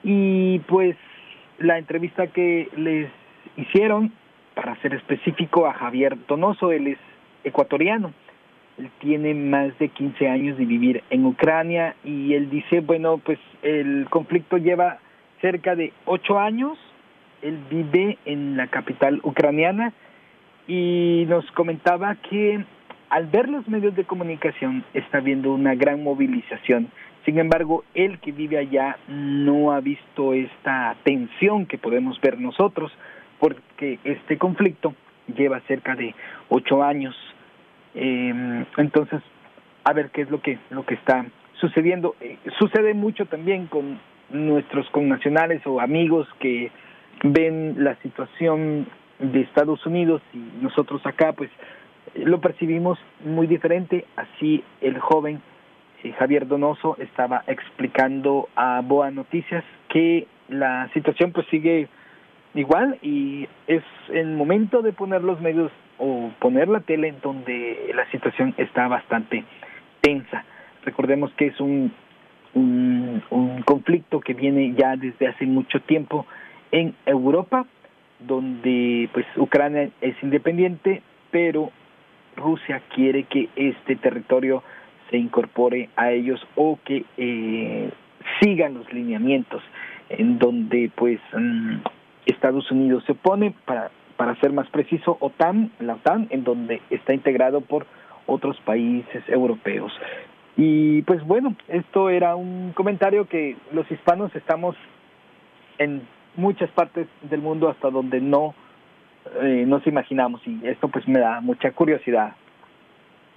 Y 0.03 0.59
pues 0.59 0.95
la 1.59 1.77
entrevista 1.77 2.27
que 2.27 2.69
les 2.75 3.09
hicieron, 3.55 4.11
para 4.55 4.75
ser 4.81 4.93
específico, 4.93 5.65
a 5.67 5.73
Javier 5.73 6.17
Donoso, 6.27 6.71
él 6.71 6.87
es 6.87 6.99
ecuatoriano, 7.43 8.13
él 8.77 8.89
tiene 8.99 9.33
más 9.33 9.77
de 9.79 9.89
15 9.89 10.29
años 10.29 10.57
de 10.57 10.65
vivir 10.65 11.03
en 11.09 11.25
Ucrania 11.25 11.95
y 12.03 12.33
él 12.33 12.49
dice, 12.49 12.81
bueno, 12.81 13.17
pues 13.17 13.39
el 13.63 14.07
conflicto 14.09 14.57
lleva 14.57 14.99
cerca 15.41 15.75
de 15.75 15.93
8 16.05 16.39
años, 16.39 16.77
él 17.41 17.57
vive 17.69 18.17
en 18.25 18.57
la 18.57 18.67
capital 18.67 19.19
ucraniana 19.23 19.93
y 20.67 21.25
nos 21.27 21.49
comentaba 21.51 22.15
que 22.15 22.63
al 23.09 23.27
ver 23.27 23.49
los 23.49 23.67
medios 23.67 23.95
de 23.95 24.03
comunicación 24.03 24.83
está 24.93 25.19
viendo 25.19 25.53
una 25.53 25.75
gran 25.75 26.03
movilización. 26.03 26.89
Sin 27.25 27.39
embargo, 27.39 27.83
él 27.93 28.19
que 28.19 28.31
vive 28.31 28.57
allá 28.57 28.97
no 29.07 29.71
ha 29.71 29.81
visto 29.81 30.33
esta 30.33 30.95
tensión 31.03 31.65
que 31.65 31.77
podemos 31.77 32.19
ver 32.21 32.39
nosotros, 32.39 32.91
porque 33.39 33.99
este 34.03 34.37
conflicto 34.37 34.93
lleva 35.35 35.59
cerca 35.61 35.95
de 35.95 36.15
ocho 36.49 36.83
años. 36.83 37.15
Eh, 37.95 38.65
entonces, 38.77 39.21
a 39.83 39.93
ver 39.93 40.09
qué 40.11 40.21
es 40.21 40.29
lo 40.29 40.41
que 40.41 40.57
lo 40.69 40.85
que 40.85 40.95
está 40.95 41.25
sucediendo. 41.59 42.15
Eh, 42.21 42.37
sucede 42.59 42.93
mucho 42.93 43.25
también 43.25 43.67
con 43.67 43.99
nuestros 44.29 44.89
connacionales 44.89 45.65
o 45.65 45.79
amigos 45.79 46.27
que 46.39 46.71
ven 47.23 47.75
la 47.83 47.95
situación 48.01 48.87
de 49.19 49.41
Estados 49.41 49.85
Unidos 49.85 50.21
y 50.33 50.61
nosotros 50.61 51.05
acá, 51.05 51.33
pues 51.33 51.49
lo 52.15 52.39
percibimos 52.41 52.99
muy 53.23 53.47
diferente, 53.47 54.05
así 54.15 54.63
el 54.81 54.99
joven 54.99 55.41
eh, 56.03 56.13
Javier 56.13 56.47
Donoso 56.47 56.95
estaba 56.99 57.43
explicando 57.47 58.49
a 58.55 58.81
Boa 58.81 59.11
Noticias 59.11 59.63
que 59.89 60.27
la 60.49 60.89
situación 60.93 61.31
pues 61.31 61.47
sigue 61.47 61.87
igual 62.53 62.97
y 63.01 63.47
es 63.67 63.83
el 64.09 64.27
momento 64.35 64.81
de 64.81 64.93
poner 64.93 65.23
los 65.23 65.39
medios 65.41 65.71
o 65.97 66.31
poner 66.39 66.67
la 66.67 66.81
tele 66.81 67.09
en 67.09 67.19
donde 67.21 67.91
la 67.95 68.09
situación 68.11 68.53
está 68.57 68.87
bastante 68.87 69.43
tensa. 70.01 70.45
Recordemos 70.83 71.31
que 71.33 71.47
es 71.47 71.59
un, 71.59 71.91
un, 72.53 73.23
un 73.29 73.61
conflicto 73.63 74.19
que 74.19 74.33
viene 74.33 74.73
ya 74.73 74.95
desde 74.95 75.27
hace 75.27 75.45
mucho 75.45 75.79
tiempo 75.81 76.25
en 76.71 76.95
Europa, 77.05 77.65
donde 78.19 79.09
pues 79.13 79.25
Ucrania 79.35 79.89
es 80.01 80.15
independiente, 80.21 81.01
pero 81.31 81.71
Rusia 82.37 82.81
quiere 82.93 83.23
que 83.23 83.49
este 83.55 83.95
territorio 83.95 84.63
se 85.09 85.17
incorpore 85.17 85.89
a 85.95 86.11
ellos 86.11 86.39
o 86.55 86.79
que 86.85 87.03
eh, 87.17 87.89
sigan 88.41 88.75
los 88.75 88.91
lineamientos 88.93 89.61
en 90.09 90.39
donde 90.39 90.91
pues 90.95 91.19
mm, 91.33 91.77
Estados 92.25 92.71
Unidos 92.71 93.03
se 93.05 93.13
opone 93.13 93.53
para 93.65 93.91
para 94.17 94.35
ser 94.39 94.51
más 94.51 94.67
preciso 94.69 95.15
OTAN 95.19 95.71
la 95.79 95.93
OTAN 95.93 96.27
en 96.31 96.43
donde 96.43 96.81
está 96.89 97.13
integrado 97.13 97.61
por 97.61 97.85
otros 98.25 98.59
países 98.61 99.23
europeos. 99.29 99.93
Y 100.57 101.03
pues 101.03 101.23
bueno 101.25 101.55
esto 101.67 102.09
era 102.09 102.35
un 102.35 102.71
comentario 102.73 103.27
que 103.27 103.55
los 103.71 103.89
hispanos 103.91 104.35
estamos 104.35 104.75
en 105.77 106.01
muchas 106.35 106.69
partes 106.71 107.07
del 107.29 107.41
mundo 107.41 107.69
hasta 107.69 107.89
donde 107.89 108.19
no 108.21 108.55
eh, 109.41 109.65
nos 109.67 109.85
imaginamos 109.87 110.41
y 110.45 110.65
esto 110.67 110.87
pues 110.87 111.07
me 111.07 111.19
da 111.19 111.41
mucha 111.41 111.71
curiosidad 111.71 112.35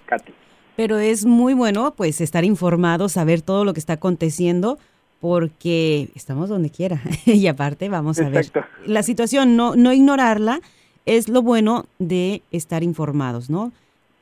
Katy 0.05 0.33
pero 0.75 0.97
es 0.97 1.25
muy 1.25 1.53
bueno 1.53 1.93
pues 1.95 2.21
estar 2.21 2.43
informado, 2.43 3.09
saber 3.09 3.41
todo 3.41 3.65
lo 3.65 3.73
que 3.73 3.79
está 3.79 3.93
aconteciendo 3.93 4.79
porque 5.19 6.09
estamos 6.15 6.49
donde 6.49 6.69
quiera 6.69 7.01
y 7.25 7.45
aparte 7.47 7.89
vamos 7.89 8.19
a 8.19 8.29
ver 8.29 8.51
la 8.85 9.03
situación, 9.03 9.55
no, 9.55 9.75
no 9.75 9.93
ignorarla, 9.93 10.59
es 11.05 11.29
lo 11.29 11.41
bueno 11.41 11.85
de 11.99 12.41
estar 12.51 12.83
informados, 12.83 13.49
¿no? 13.49 13.71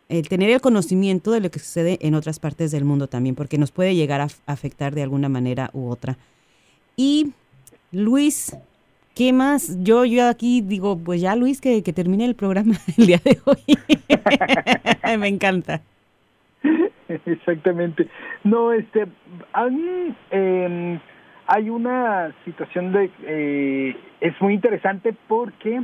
El 0.09 0.27
tener 0.27 0.49
el 0.49 0.59
conocimiento 0.59 1.31
de 1.31 1.39
lo 1.39 1.51
que 1.51 1.59
sucede 1.59 1.99
en 2.01 2.15
otras 2.15 2.39
partes 2.39 2.71
del 2.71 2.83
mundo 2.83 3.07
también, 3.07 3.35
porque 3.35 3.57
nos 3.59 3.71
puede 3.71 3.95
llegar 3.95 4.21
a 4.21 4.27
afectar 4.47 4.95
de 4.95 5.03
alguna 5.03 5.29
manera 5.29 5.69
u 5.71 5.87
otra. 5.87 6.17
Y 6.97 7.31
Luis, 7.91 8.57
¿qué 9.19 9.33
más? 9.33 9.77
Yo, 9.83 10.05
yo 10.05 10.29
aquí 10.29 10.61
digo, 10.61 10.97
pues 10.97 11.19
ya 11.19 11.35
Luis, 11.35 11.59
que, 11.59 11.83
que 11.83 11.91
termine 11.91 12.23
el 12.23 12.35
programa 12.35 12.75
el 12.97 13.05
día 13.05 13.19
de 13.21 13.37
hoy. 13.43 15.17
Me 15.19 15.27
encanta. 15.27 15.81
Exactamente. 17.25 18.07
No, 18.45 18.71
este, 18.71 19.07
eh, 20.31 20.99
hay 21.47 21.69
una 21.69 22.33
situación 22.45 22.93
de, 22.93 23.11
eh, 23.23 23.97
es 24.21 24.39
muy 24.39 24.53
interesante 24.53 25.13
porque 25.27 25.81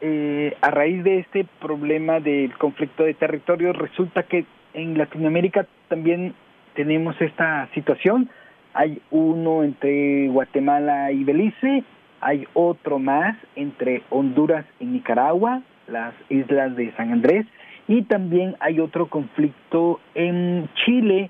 eh, 0.00 0.56
a 0.62 0.70
raíz 0.70 1.04
de 1.04 1.18
este 1.18 1.46
problema 1.60 2.18
del 2.20 2.56
conflicto 2.56 3.02
de 3.02 3.12
territorio 3.12 3.74
resulta 3.74 4.22
que 4.22 4.46
en 4.72 4.96
Latinoamérica 4.96 5.66
también 5.88 6.34
tenemos 6.74 7.14
esta 7.20 7.68
situación. 7.74 8.30
Hay 8.72 9.02
uno 9.10 9.64
entre 9.64 10.28
Guatemala 10.28 11.12
y 11.12 11.24
Belice, 11.24 11.84
hay 12.24 12.48
otro 12.54 12.98
más 12.98 13.36
entre 13.54 14.02
Honduras 14.08 14.64
y 14.80 14.86
Nicaragua, 14.86 15.60
las 15.86 16.14
islas 16.30 16.74
de 16.74 16.90
San 16.96 17.12
Andrés, 17.12 17.44
y 17.86 18.02
también 18.04 18.56
hay 18.60 18.80
otro 18.80 19.08
conflicto 19.08 20.00
en 20.14 20.66
Chile 20.74 21.28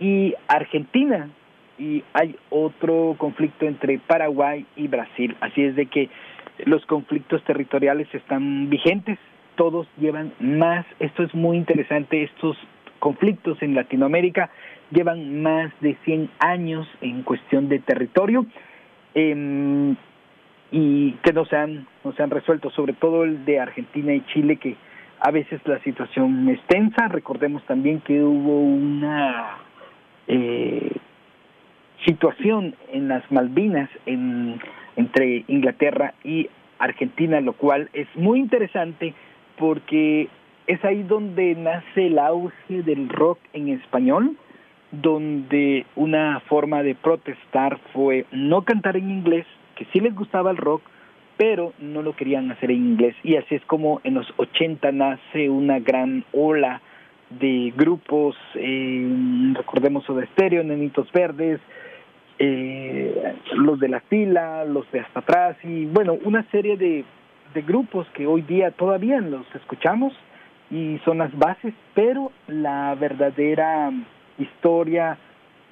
y 0.00 0.34
Argentina 0.48 1.30
y 1.78 2.02
hay 2.14 2.34
otro 2.50 3.14
conflicto 3.16 3.64
entre 3.64 4.00
Paraguay 4.00 4.66
y 4.74 4.88
Brasil. 4.88 5.36
Así 5.40 5.62
es 5.62 5.76
de 5.76 5.86
que 5.86 6.10
los 6.64 6.84
conflictos 6.86 7.42
territoriales 7.44 8.12
están 8.12 8.68
vigentes, 8.68 9.20
todos 9.54 9.86
llevan 9.98 10.32
más, 10.40 10.84
esto 10.98 11.22
es 11.22 11.32
muy 11.32 11.56
interesante, 11.56 12.24
estos 12.24 12.56
conflictos 12.98 13.62
en 13.62 13.76
Latinoamérica 13.76 14.50
llevan 14.90 15.42
más 15.42 15.72
de 15.80 15.96
100 16.04 16.28
años 16.40 16.88
en 17.02 17.22
cuestión 17.22 17.68
de 17.68 17.78
territorio 17.78 18.46
eh, 19.14 19.94
y 20.76 21.12
que 21.22 21.32
no 21.32 21.44
se 21.44 21.56
han 21.56 21.86
no 22.02 22.12
se 22.14 22.22
han 22.24 22.30
resuelto, 22.30 22.68
sobre 22.70 22.94
todo 22.94 23.22
el 23.22 23.44
de 23.44 23.60
Argentina 23.60 24.12
y 24.12 24.22
Chile 24.26 24.56
que 24.56 24.74
a 25.20 25.30
veces 25.30 25.60
la 25.66 25.78
situación 25.84 26.48
es 26.48 26.60
tensa. 26.66 27.06
Recordemos 27.06 27.64
también 27.66 28.00
que 28.00 28.20
hubo 28.20 28.60
una 28.60 29.58
eh, 30.26 30.90
situación 32.04 32.74
en 32.92 33.06
las 33.06 33.22
Malvinas 33.30 33.88
en, 34.04 34.60
entre 34.96 35.44
Inglaterra 35.46 36.12
y 36.24 36.50
Argentina, 36.80 37.40
lo 37.40 37.52
cual 37.52 37.88
es 37.92 38.08
muy 38.16 38.40
interesante 38.40 39.14
porque 39.56 40.28
es 40.66 40.84
ahí 40.84 41.04
donde 41.04 41.54
nace 41.54 42.08
el 42.08 42.18
auge 42.18 42.82
del 42.82 43.08
rock 43.10 43.38
en 43.52 43.68
español, 43.68 44.36
donde 44.90 45.86
una 45.94 46.40
forma 46.48 46.82
de 46.82 46.96
protestar 46.96 47.78
fue 47.92 48.26
no 48.32 48.62
cantar 48.62 48.96
en 48.96 49.08
inglés, 49.08 49.46
que 49.74 49.86
sí 49.92 50.00
les 50.00 50.14
gustaba 50.14 50.50
el 50.50 50.56
rock, 50.56 50.82
pero 51.36 51.72
no 51.78 52.02
lo 52.02 52.14
querían 52.14 52.50
hacer 52.50 52.70
en 52.70 52.86
inglés. 52.92 53.16
Y 53.22 53.36
así 53.36 53.54
es 53.54 53.64
como 53.66 54.00
en 54.04 54.14
los 54.14 54.26
80 54.36 54.92
nace 54.92 55.48
una 55.48 55.78
gran 55.80 56.24
ola 56.32 56.80
de 57.30 57.72
grupos, 57.76 58.36
eh, 58.54 59.52
recordemos 59.54 60.04
de 60.06 60.26
Stereo, 60.28 60.62
Nenitos 60.62 61.10
Verdes, 61.12 61.60
eh, 62.38 63.34
los 63.54 63.78
de 63.80 63.88
la 63.88 64.00
fila, 64.00 64.64
los 64.64 64.90
de 64.92 65.00
hasta 65.00 65.20
atrás 65.20 65.56
y 65.62 65.86
bueno, 65.86 66.16
una 66.24 66.42
serie 66.50 66.76
de, 66.76 67.04
de 67.54 67.62
grupos 67.62 68.08
que 68.14 68.26
hoy 68.26 68.42
día 68.42 68.72
todavía 68.72 69.20
los 69.20 69.46
escuchamos 69.54 70.12
y 70.70 70.98
son 71.04 71.18
las 71.18 71.36
bases, 71.38 71.74
pero 71.94 72.32
la 72.48 72.94
verdadera 72.96 73.92
historia 74.38 75.16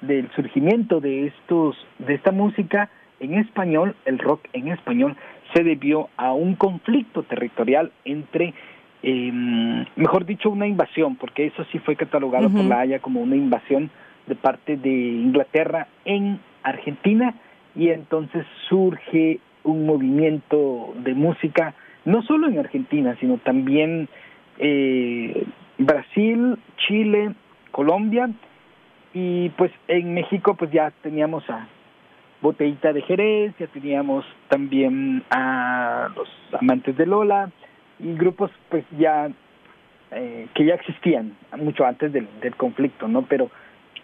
del 0.01 0.29
surgimiento 0.31 0.99
de 0.99 1.27
estos 1.27 1.75
de 1.99 2.13
esta 2.13 2.31
música 2.31 2.89
en 3.23 3.35
español, 3.35 3.95
el 4.05 4.19
rock 4.19 4.47
en 4.53 4.67
español 4.69 5.15
se 5.53 5.63
debió 5.63 6.09
a 6.17 6.33
un 6.33 6.55
conflicto 6.55 7.23
territorial 7.23 7.91
entre, 8.05 8.53
eh, 9.03 9.31
mejor 9.95 10.25
dicho, 10.25 10.49
una 10.49 10.67
invasión, 10.67 11.15
porque 11.15 11.45
eso 11.45 11.65
sí 11.71 11.79
fue 11.79 11.95
catalogado 11.95 12.49
por 12.49 12.65
la 12.65 12.81
Haya 12.81 12.99
como 12.99 13.21
una 13.21 13.35
invasión 13.35 13.89
de 14.27 14.35
parte 14.35 14.77
de 14.77 14.89
Inglaterra 14.89 15.87
en 16.05 16.39
Argentina 16.63 17.35
y 17.75 17.89
entonces 17.89 18.45
surge 18.69 19.39
un 19.63 19.85
movimiento 19.85 20.93
de 20.97 21.13
música, 21.13 21.73
no 22.05 22.21
solo 22.23 22.47
en 22.47 22.59
Argentina, 22.59 23.15
sino 23.19 23.37
también 23.37 24.07
eh, 24.59 25.45
Brasil, 25.77 26.57
Chile, 26.77 27.33
Colombia 27.71 28.29
y 29.13 29.49
pues 29.49 29.71
en 29.87 30.13
México 30.13 30.55
pues 30.55 30.71
ya 30.71 30.91
teníamos 31.01 31.47
a 31.49 31.67
Botellita 32.43 32.91
de 32.91 33.01
Jerez, 33.03 33.53
ya 33.57 33.67
teníamos 33.67 34.25
también 34.49 35.23
a 35.31 36.09
los 36.13 36.27
amantes 36.59 36.97
de 36.97 37.05
Lola 37.05 37.49
y 37.99 38.13
grupos 38.15 38.51
pues 38.69 38.83
ya 38.99 39.31
eh, 40.11 40.47
que 40.53 40.65
ya 40.65 40.75
existían 40.75 41.37
mucho 41.57 41.85
antes 41.85 42.11
del, 42.11 42.27
del 42.41 42.53
conflicto, 42.57 43.07
¿no? 43.07 43.21
Pero 43.21 43.49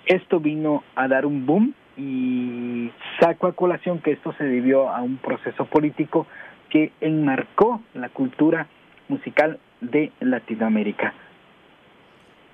esto 0.06 0.40
vino 0.40 0.86
a 0.96 1.10
dar 1.10 1.26
un 1.26 1.46
boom 1.46 1.74
y 1.98 2.90
saco 3.20 3.48
a 3.48 3.52
colación 3.52 4.00
que 4.00 4.14
esto 4.14 4.34
se 4.38 4.46
debió 4.46 4.90
a 4.90 5.02
un 5.02 5.18
proceso 5.18 5.66
político 5.66 6.26
que 6.70 6.94
enmarcó 7.02 7.82
la 7.94 8.08
cultura 8.08 8.68
musical 9.10 9.60
de 9.82 10.14
Latinoamérica. 10.22 11.14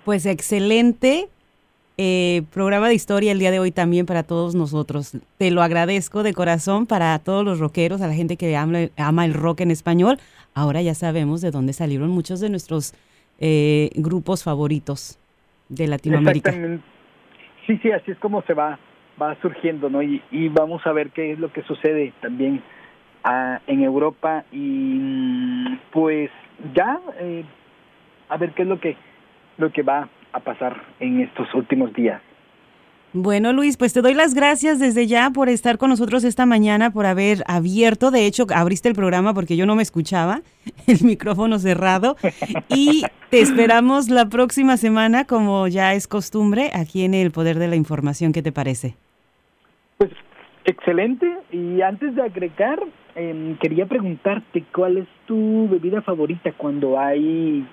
Pues 0.03 0.25
excelente 0.25 1.29
eh, 1.97 2.43
programa 2.51 2.89
de 2.89 2.93
historia 2.93 3.31
el 3.31 3.39
día 3.39 3.51
de 3.51 3.59
hoy 3.59 3.71
también 3.71 4.05
para 4.05 4.23
todos 4.23 4.53
nosotros. 4.53 5.17
Te 5.37 5.51
lo 5.51 5.61
agradezco 5.61 6.23
de 6.23 6.33
corazón 6.33 6.87
para 6.87 7.17
todos 7.19 7.45
los 7.45 7.59
rockeros, 7.59 8.01
a 8.01 8.07
la 8.07 8.13
gente 8.13 8.35
que 8.35 8.57
ama, 8.57 9.25
el 9.25 9.33
rock 9.33 9.61
en 9.61 9.71
español. 9.71 10.17
Ahora 10.53 10.81
ya 10.81 10.93
sabemos 10.93 11.41
de 11.41 11.51
dónde 11.51 11.73
salieron 11.73 12.09
muchos 12.09 12.41
de 12.41 12.49
nuestros 12.49 12.93
eh, 13.39 13.91
grupos 13.95 14.43
favoritos 14.43 15.19
de 15.69 15.87
Latinoamérica. 15.87 16.51
Sí, 17.65 17.79
sí, 17.81 17.91
así 17.91 18.11
es 18.11 18.19
como 18.19 18.41
se 18.43 18.53
va, 18.53 18.77
va 19.21 19.35
surgiendo, 19.41 19.89
¿no? 19.89 20.01
Y, 20.01 20.21
vamos 20.49 20.85
a 20.85 20.91
ver 20.91 21.11
qué 21.11 21.31
es 21.31 21.39
lo 21.39 21.51
que 21.51 21.63
sucede 21.63 22.13
también 22.21 22.61
ah, 23.23 23.61
en 23.67 23.83
Europa 23.83 24.43
y 24.51 25.77
pues 25.91 26.29
ya 26.73 26.99
eh, 27.19 27.43
a 28.29 28.37
ver 28.37 28.51
qué 28.51 28.63
es 28.63 28.67
lo 28.67 28.79
que 28.79 28.97
lo 29.57 29.71
que 29.71 29.81
va 29.81 30.09
a 30.35 30.39
pasar 30.41 30.83
en 30.99 31.21
estos 31.21 31.53
últimos 31.55 31.93
días. 31.93 32.21
Bueno, 33.13 33.53
Luis, 33.53 33.77
pues 33.77 33.93
te 33.93 34.01
doy 34.01 34.13
las 34.13 34.33
gracias 34.33 34.77
desde 34.77 35.07
ya 35.07 35.29
por 35.29 35.47
estar 35.47 35.77
con 35.77 35.89
nosotros 35.89 36.25
esta 36.25 36.45
mañana, 36.45 36.91
por 36.91 37.05
haber 37.05 37.43
abierto, 37.47 38.11
de 38.11 38.25
hecho, 38.25 38.45
abriste 38.53 38.89
el 38.89 38.95
programa 38.95 39.33
porque 39.33 39.55
yo 39.55 39.65
no 39.65 39.77
me 39.77 39.83
escuchaba, 39.83 40.41
el 40.87 41.01
micrófono 41.05 41.57
cerrado, 41.57 42.17
y 42.67 43.03
te 43.29 43.39
esperamos 43.39 44.09
la 44.09 44.27
próxima 44.27 44.75
semana, 44.75 45.23
como 45.23 45.69
ya 45.69 45.93
es 45.93 46.09
costumbre, 46.09 46.71
aquí 46.73 47.05
en 47.05 47.13
el 47.13 47.31
Poder 47.31 47.57
de 47.57 47.69
la 47.69 47.77
Información. 47.77 48.33
¿Qué 48.33 48.41
te 48.41 48.51
parece? 48.51 48.95
Pues 49.97 50.11
excelente, 50.65 51.25
y 51.53 51.81
antes 51.81 52.15
de 52.15 52.21
agregar, 52.21 52.83
em, 53.15 53.55
quería 53.59 53.85
preguntarte 53.85 54.65
cuál 54.73 54.97
es 54.97 55.07
tu 55.25 55.69
bebida 55.69 56.01
favorita 56.01 56.51
cuando 56.51 56.99
hay 56.99 57.65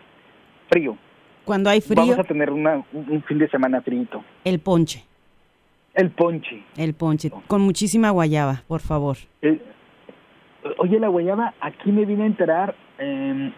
frío. 0.71 0.97
Cuando 1.45 1.71
hay 1.71 1.81
frío. 1.81 2.03
Vamos 2.03 2.19
a 2.19 2.25
tener 2.25 2.51
una, 2.51 2.83
un 2.93 3.23
fin 3.25 3.39
de 3.39 3.49
semana 3.49 3.81
frío. 3.81 4.07
El 4.45 4.61
ponche. 4.61 5.05
El 5.95 6.11
ponche. 6.11 6.63
El 6.77 6.95
ponche, 6.95 7.31
con 7.47 7.61
muchísima 7.61 8.11
guayaba, 8.11 8.63
por 8.67 8.81
favor. 8.81 9.19
Eh, 9.43 9.61
oye, 10.79 10.99
la 10.99 11.09
guayaba, 11.09 11.55
aquí 11.61 11.93
me 11.93 12.07
vine 12.07 12.23
a 12.23 12.27
enterar, 12.27 12.75
eh, 12.99 13.53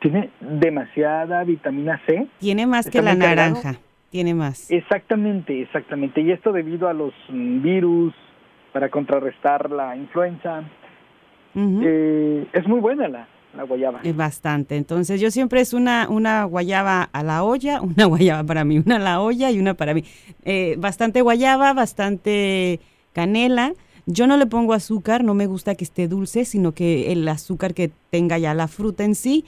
tiene 0.00 0.30
demasiada 0.40 1.42
vitamina 1.42 2.00
C. 2.06 2.28
Tiene 2.38 2.66
más 2.66 2.88
que 2.88 3.02
la 3.02 3.14
naranja, 3.14 3.80
tiene 4.10 4.32
más. 4.34 4.70
Exactamente, 4.70 5.60
exactamente. 5.60 6.20
Y 6.20 6.30
esto 6.30 6.52
debido 6.52 6.88
a 6.88 6.92
los 6.92 7.12
mm, 7.28 7.62
virus, 7.62 8.14
para 8.72 8.88
contrarrestar 8.88 9.70
la 9.70 9.96
influenza. 9.96 10.62
eh, 11.54 12.46
es 12.52 12.66
muy 12.66 12.80
buena 12.80 13.08
la, 13.08 13.28
la 13.56 13.64
guayaba. 13.64 14.00
Es 14.02 14.16
bastante. 14.16 14.76
Entonces 14.76 15.20
yo 15.20 15.30
siempre 15.30 15.60
es 15.60 15.72
una, 15.72 16.08
una 16.08 16.44
guayaba 16.44 17.02
a 17.12 17.22
la 17.22 17.44
olla, 17.44 17.80
una 17.82 18.06
guayaba 18.06 18.44
para 18.44 18.64
mí, 18.64 18.78
una 18.78 18.96
a 18.96 19.00
la 19.00 19.20
olla 19.20 19.50
y 19.50 19.58
una 19.58 19.74
para 19.74 19.94
mí. 19.94 20.04
Eh, 20.44 20.76
bastante 20.78 21.20
guayaba, 21.22 21.72
bastante 21.72 22.80
canela. 23.12 23.74
Yo 24.06 24.26
no 24.26 24.36
le 24.36 24.46
pongo 24.46 24.72
azúcar, 24.72 25.22
no 25.22 25.34
me 25.34 25.46
gusta 25.46 25.74
que 25.74 25.84
esté 25.84 26.08
dulce, 26.08 26.44
sino 26.44 26.72
que 26.72 27.12
el 27.12 27.26
azúcar 27.28 27.72
que 27.74 27.90
tenga 28.10 28.38
ya 28.38 28.52
la 28.54 28.68
fruta 28.68 29.04
en 29.04 29.14
sí. 29.14 29.44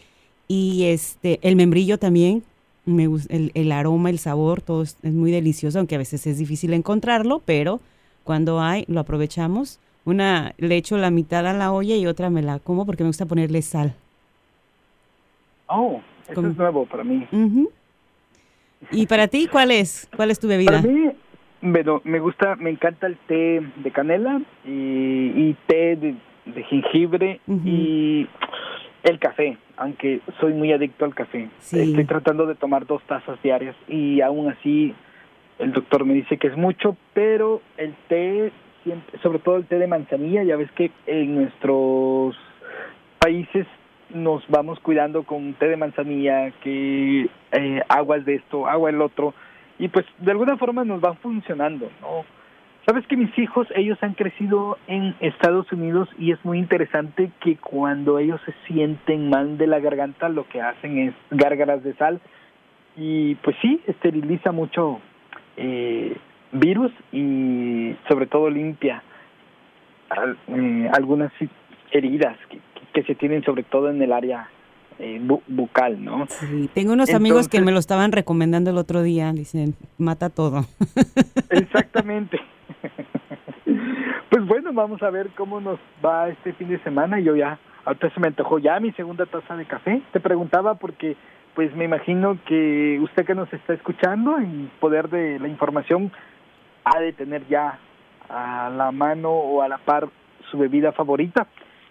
Y 0.46 0.84
este, 0.84 1.40
el 1.42 1.56
membrillo 1.56 1.98
también, 1.98 2.44
me 2.84 3.06
gusta, 3.06 3.34
el, 3.34 3.50
el 3.54 3.72
aroma, 3.72 4.10
el 4.10 4.18
sabor, 4.18 4.60
todo 4.60 4.82
es, 4.82 4.96
es 5.02 5.12
muy 5.12 5.32
delicioso, 5.32 5.78
aunque 5.78 5.94
a 5.94 5.98
veces 5.98 6.26
es 6.26 6.38
difícil 6.38 6.74
encontrarlo, 6.74 7.42
pero 7.44 7.80
cuando 8.22 8.60
hay, 8.60 8.84
lo 8.86 9.00
aprovechamos 9.00 9.80
una 10.04 10.54
le 10.58 10.76
echo 10.76 10.96
la 10.96 11.10
mitad 11.10 11.46
a 11.46 11.52
la 11.52 11.72
olla 11.72 11.96
y 11.96 12.06
otra 12.06 12.30
me 12.30 12.42
la 12.42 12.58
como 12.58 12.86
porque 12.86 13.02
me 13.02 13.08
gusta 13.08 13.26
ponerle 13.26 13.62
sal. 13.62 13.94
Oh, 15.66 16.00
eso 16.28 16.46
es 16.46 16.56
nuevo 16.56 16.86
para 16.86 17.04
mí. 17.04 17.26
¿Y 18.90 19.06
para 19.06 19.28
ti 19.28 19.48
cuál 19.50 19.70
es? 19.70 20.08
¿Cuál 20.14 20.30
es 20.30 20.38
tu 20.38 20.46
bebida? 20.46 20.72
Para 20.72 20.82
mí, 20.82 21.10
bueno, 21.62 22.02
me 22.04 22.20
gusta, 22.20 22.56
me 22.56 22.70
encanta 22.70 23.06
el 23.06 23.16
té 23.16 23.62
de 23.76 23.90
canela 23.90 24.42
y, 24.64 24.70
y 24.70 25.56
té 25.66 25.96
de, 25.96 26.14
de 26.44 26.62
jengibre 26.64 27.40
y 27.46 28.28
el 29.02 29.18
café, 29.18 29.56
aunque 29.76 30.20
soy 30.40 30.52
muy 30.52 30.72
adicto 30.72 31.04
al 31.04 31.14
café. 31.14 31.48
Sí. 31.60 31.80
Estoy 31.80 32.04
tratando 32.04 32.46
de 32.46 32.54
tomar 32.54 32.86
dos 32.86 33.02
tazas 33.04 33.40
diarias 33.42 33.76
y 33.88 34.20
aún 34.20 34.50
así 34.50 34.94
el 35.58 35.72
doctor 35.72 36.04
me 36.04 36.14
dice 36.14 36.36
que 36.36 36.48
es 36.48 36.56
mucho, 36.56 36.96
pero 37.14 37.62
el 37.76 37.94
té 38.08 38.52
sobre 39.22 39.38
todo 39.38 39.56
el 39.56 39.66
té 39.66 39.78
de 39.78 39.86
manzanilla, 39.86 40.42
ya 40.42 40.56
ves 40.56 40.70
que 40.72 40.90
en 41.06 41.34
nuestros 41.36 42.36
países 43.18 43.66
nos 44.10 44.46
vamos 44.48 44.78
cuidando 44.80 45.24
con 45.24 45.54
té 45.54 45.68
de 45.68 45.76
manzanilla, 45.76 46.50
que 46.62 47.28
eh, 47.52 47.82
aguas 47.88 48.24
de 48.24 48.36
esto, 48.36 48.66
agua 48.66 48.90
del 48.90 49.00
otro, 49.00 49.34
y 49.78 49.88
pues 49.88 50.06
de 50.18 50.30
alguna 50.30 50.56
forma 50.56 50.84
nos 50.84 51.00
van 51.00 51.16
funcionando, 51.16 51.90
¿no? 52.00 52.24
Sabes 52.86 53.06
que 53.06 53.16
mis 53.16 53.36
hijos, 53.38 53.66
ellos 53.74 53.96
han 54.02 54.12
crecido 54.12 54.76
en 54.86 55.16
Estados 55.20 55.72
Unidos 55.72 56.06
y 56.18 56.32
es 56.32 56.44
muy 56.44 56.58
interesante 56.58 57.30
que 57.40 57.56
cuando 57.56 58.18
ellos 58.18 58.38
se 58.44 58.52
sienten 58.66 59.30
mal 59.30 59.56
de 59.56 59.66
la 59.66 59.80
garganta, 59.80 60.28
lo 60.28 60.46
que 60.46 60.60
hacen 60.60 60.98
es 60.98 61.14
gárgaras 61.30 61.82
de 61.82 61.94
sal 61.94 62.20
y 62.94 63.36
pues 63.36 63.56
sí, 63.62 63.80
esteriliza 63.86 64.52
mucho 64.52 65.00
eh, 65.56 66.14
virus 66.54 66.92
y 67.12 67.94
sobre 68.08 68.26
todo 68.26 68.48
limpia 68.48 69.02
eh, 70.48 70.90
algunas 70.92 71.32
heridas 71.90 72.36
que, 72.48 72.60
que, 72.92 73.02
se 73.02 73.14
tienen 73.14 73.44
sobre 73.44 73.64
todo 73.64 73.90
en 73.90 74.00
el 74.00 74.12
área 74.12 74.48
eh, 74.98 75.18
bu 75.20 75.42
bucal, 75.48 76.02
¿no? 76.02 76.26
Sí, 76.28 76.70
tengo 76.72 76.92
unos 76.92 77.08
Entonces, 77.08 77.14
amigos 77.16 77.48
que 77.48 77.60
me 77.60 77.72
lo 77.72 77.78
estaban 77.78 78.12
recomendando 78.12 78.70
el 78.70 78.78
otro 78.78 79.02
día, 79.02 79.32
dicen, 79.32 79.74
mata 79.98 80.30
todo. 80.30 80.66
Exactamente. 81.50 82.40
pues 84.30 84.46
bueno, 84.46 84.72
vamos 84.72 85.02
a 85.02 85.10
ver 85.10 85.30
cómo 85.36 85.60
nos 85.60 85.80
va 86.04 86.28
este 86.28 86.52
fin 86.52 86.68
de 86.68 86.78
semana. 86.84 87.18
Yo 87.18 87.34
ya, 87.34 87.58
ahorita 87.84 88.10
se 88.10 88.20
me 88.20 88.28
antojó 88.28 88.58
ya 88.58 88.78
mi 88.78 88.92
segunda 88.92 89.26
taza 89.26 89.56
de 89.56 89.64
café. 89.64 90.00
Te 90.12 90.20
preguntaba 90.20 90.74
porque 90.76 91.16
pues 91.54 91.74
me 91.74 91.84
imagino 91.84 92.38
que 92.46 93.00
usted 93.02 93.24
que 93.24 93.34
nos 93.34 93.52
está 93.52 93.74
escuchando 93.74 94.40
y 94.40 94.68
poder 94.80 95.08
de 95.08 95.38
la 95.38 95.48
información 95.48 96.12
ha 96.84 97.00
de 97.00 97.12
tener 97.12 97.46
ya 97.48 97.78
a 98.28 98.70
la 98.70 98.92
mano 98.92 99.30
o 99.30 99.62
a 99.62 99.68
la 99.68 99.78
par 99.78 100.08
su 100.50 100.58
bebida 100.58 100.92
favorita 100.92 101.46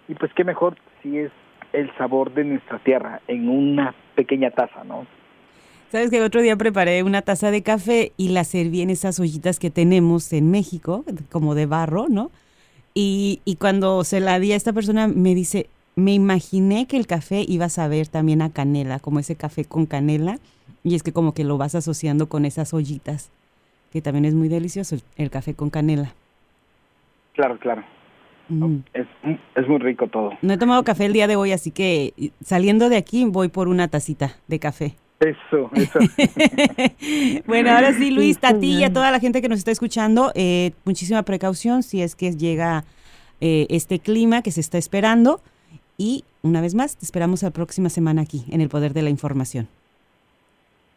y 0.08 0.15
pues 0.15 0.32
qué 0.34 0.43
mejor 0.43 0.77
si 1.01 1.17
es 1.17 1.32
el 1.73 1.91
sabor 1.97 2.34
de 2.34 2.43
nuestra 2.43 2.79
tierra 2.79 3.21
en 3.27 3.49
una 3.49 3.95
pequeña 4.15 4.51
taza, 4.51 4.84
¿no? 4.84 5.08
Sabes 5.91 6.10
que 6.10 6.17
el 6.17 6.23
otro 6.23 6.41
día 6.41 6.56
preparé 6.56 7.03
una 7.03 7.21
taza 7.21 7.51
de 7.51 7.62
café 7.62 8.13
y 8.17 8.29
la 8.29 8.43
serví 8.43 8.82
en 8.82 8.89
esas 8.89 9.19
ollitas 9.19 9.60
que 9.60 9.69
tenemos 9.69 10.32
en 10.34 10.49
México, 10.49 11.03
como 11.32 11.53
de 11.53 11.67
barro, 11.67 12.08
¿no? 12.10 12.32
Y, 12.95 13.41
y 13.45 13.56
cuando 13.58 14.03
se 14.03 14.19
la 14.19 14.39
di 14.39 14.53
a 14.53 14.56
esta 14.56 14.73
persona 14.73 15.08
me 15.08 15.36
dice, 15.36 15.67
me 15.95 16.13
imaginé 16.13 16.88
que 16.88 16.97
el 16.97 17.06
café 17.06 17.43
iba 17.47 17.65
a 17.65 17.69
saber 17.69 18.08
también 18.08 18.41
a 18.41 18.51
canela, 18.51 18.99
como 18.99 19.19
ese 19.19 19.36
café 19.36 19.65
con 19.65 19.86
canela, 19.86 20.39
y 20.84 20.95
es 20.95 21.03
que 21.03 21.13
como 21.13 21.34
que 21.34 21.43
lo 21.43 21.58
vas 21.58 21.75
asociando 21.75 22.27
con 22.27 22.45
esas 22.45 22.73
ollitas 22.73 23.32
que 23.93 24.01
también 24.01 24.25
es 24.25 24.34
muy 24.34 24.49
delicioso, 24.49 24.97
el, 25.17 25.29
café 25.29 25.53
con 25.53 25.69
canela. 25.69 26.15
Claro, 27.34 27.60
claro. 27.60 27.84
Mm. 28.49 28.77
Es, 28.91 29.06
es, 29.53 29.67
muy 29.67 29.77
rico 29.77 30.08
todo. 30.08 30.32
No 30.41 30.53
he 30.53 30.58
tomado 30.58 30.84
café 30.84 31.06
el 31.06 31.13
día 31.13 31.27
de 31.27 31.36
hoy, 31.36 31.51
así 31.51 31.69
que 31.69 32.32
saliendo 32.43 32.89
de 32.89 32.97
aquí 32.97 33.23
voy 33.25 33.49
por 33.49 33.67
una 33.67 33.88
tacita 33.88 34.32
de 34.47 34.58
café. 34.58 34.95
Eso, 35.19 35.69
eso. 35.75 35.99
bueno, 37.45 37.69
ahora 37.69 37.93
sí, 37.93 38.10
Luis, 38.10 38.39
a 38.41 38.58
ti 38.58 38.79
y 38.79 38.84
a 38.84 38.91
toda 38.91 39.12
la 39.12 39.19
gente 39.19 39.43
que 39.43 39.47
nos 39.47 39.60
está 39.60 39.69
escuchando, 39.69 40.32
eh, 40.34 40.71
muchísima 40.86 41.21
precaución 41.21 41.84
si 41.84 42.01
es 42.01 42.15
que 42.15 42.32
llega 42.32 42.86
eh, 43.41 43.67
este 43.69 43.99
clima 43.99 44.41
que 44.41 44.49
se 44.49 44.60
está 44.60 44.79
esperando. 44.79 45.39
Y 45.99 46.23
una 46.41 46.62
vez 46.62 46.73
más, 46.73 46.97
te 46.97 47.06
esperamos 47.06 47.43
la 47.43 47.51
próxima 47.51 47.89
semana 47.89 48.23
aquí 48.23 48.43
en 48.49 48.60
El 48.60 48.69
Poder 48.69 48.93
de 48.93 49.03
la 49.03 49.12
Información. 49.12 49.67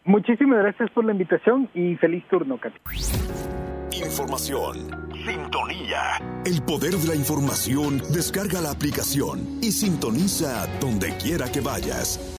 Muchísimas 0.07 0.61
gracias 0.61 0.91
por 0.91 1.05
la 1.05 1.13
invitación 1.13 1.69
y 1.75 1.97
feliz 1.97 2.25
turno, 2.31 2.59
Katy. 2.59 2.79
Información. 4.05 5.07
Sintonía. 5.27 6.19
El 6.45 6.63
poder 6.63 6.93
de 6.93 7.09
la 7.09 7.15
información. 7.17 8.01
Descarga 8.15 8.61
la 8.61 8.71
aplicación 8.71 9.59
y 9.61 9.73
sintoniza 9.73 10.67
donde 10.81 11.17
quiera 11.17 11.51
que 11.51 11.61
vayas. 11.61 12.33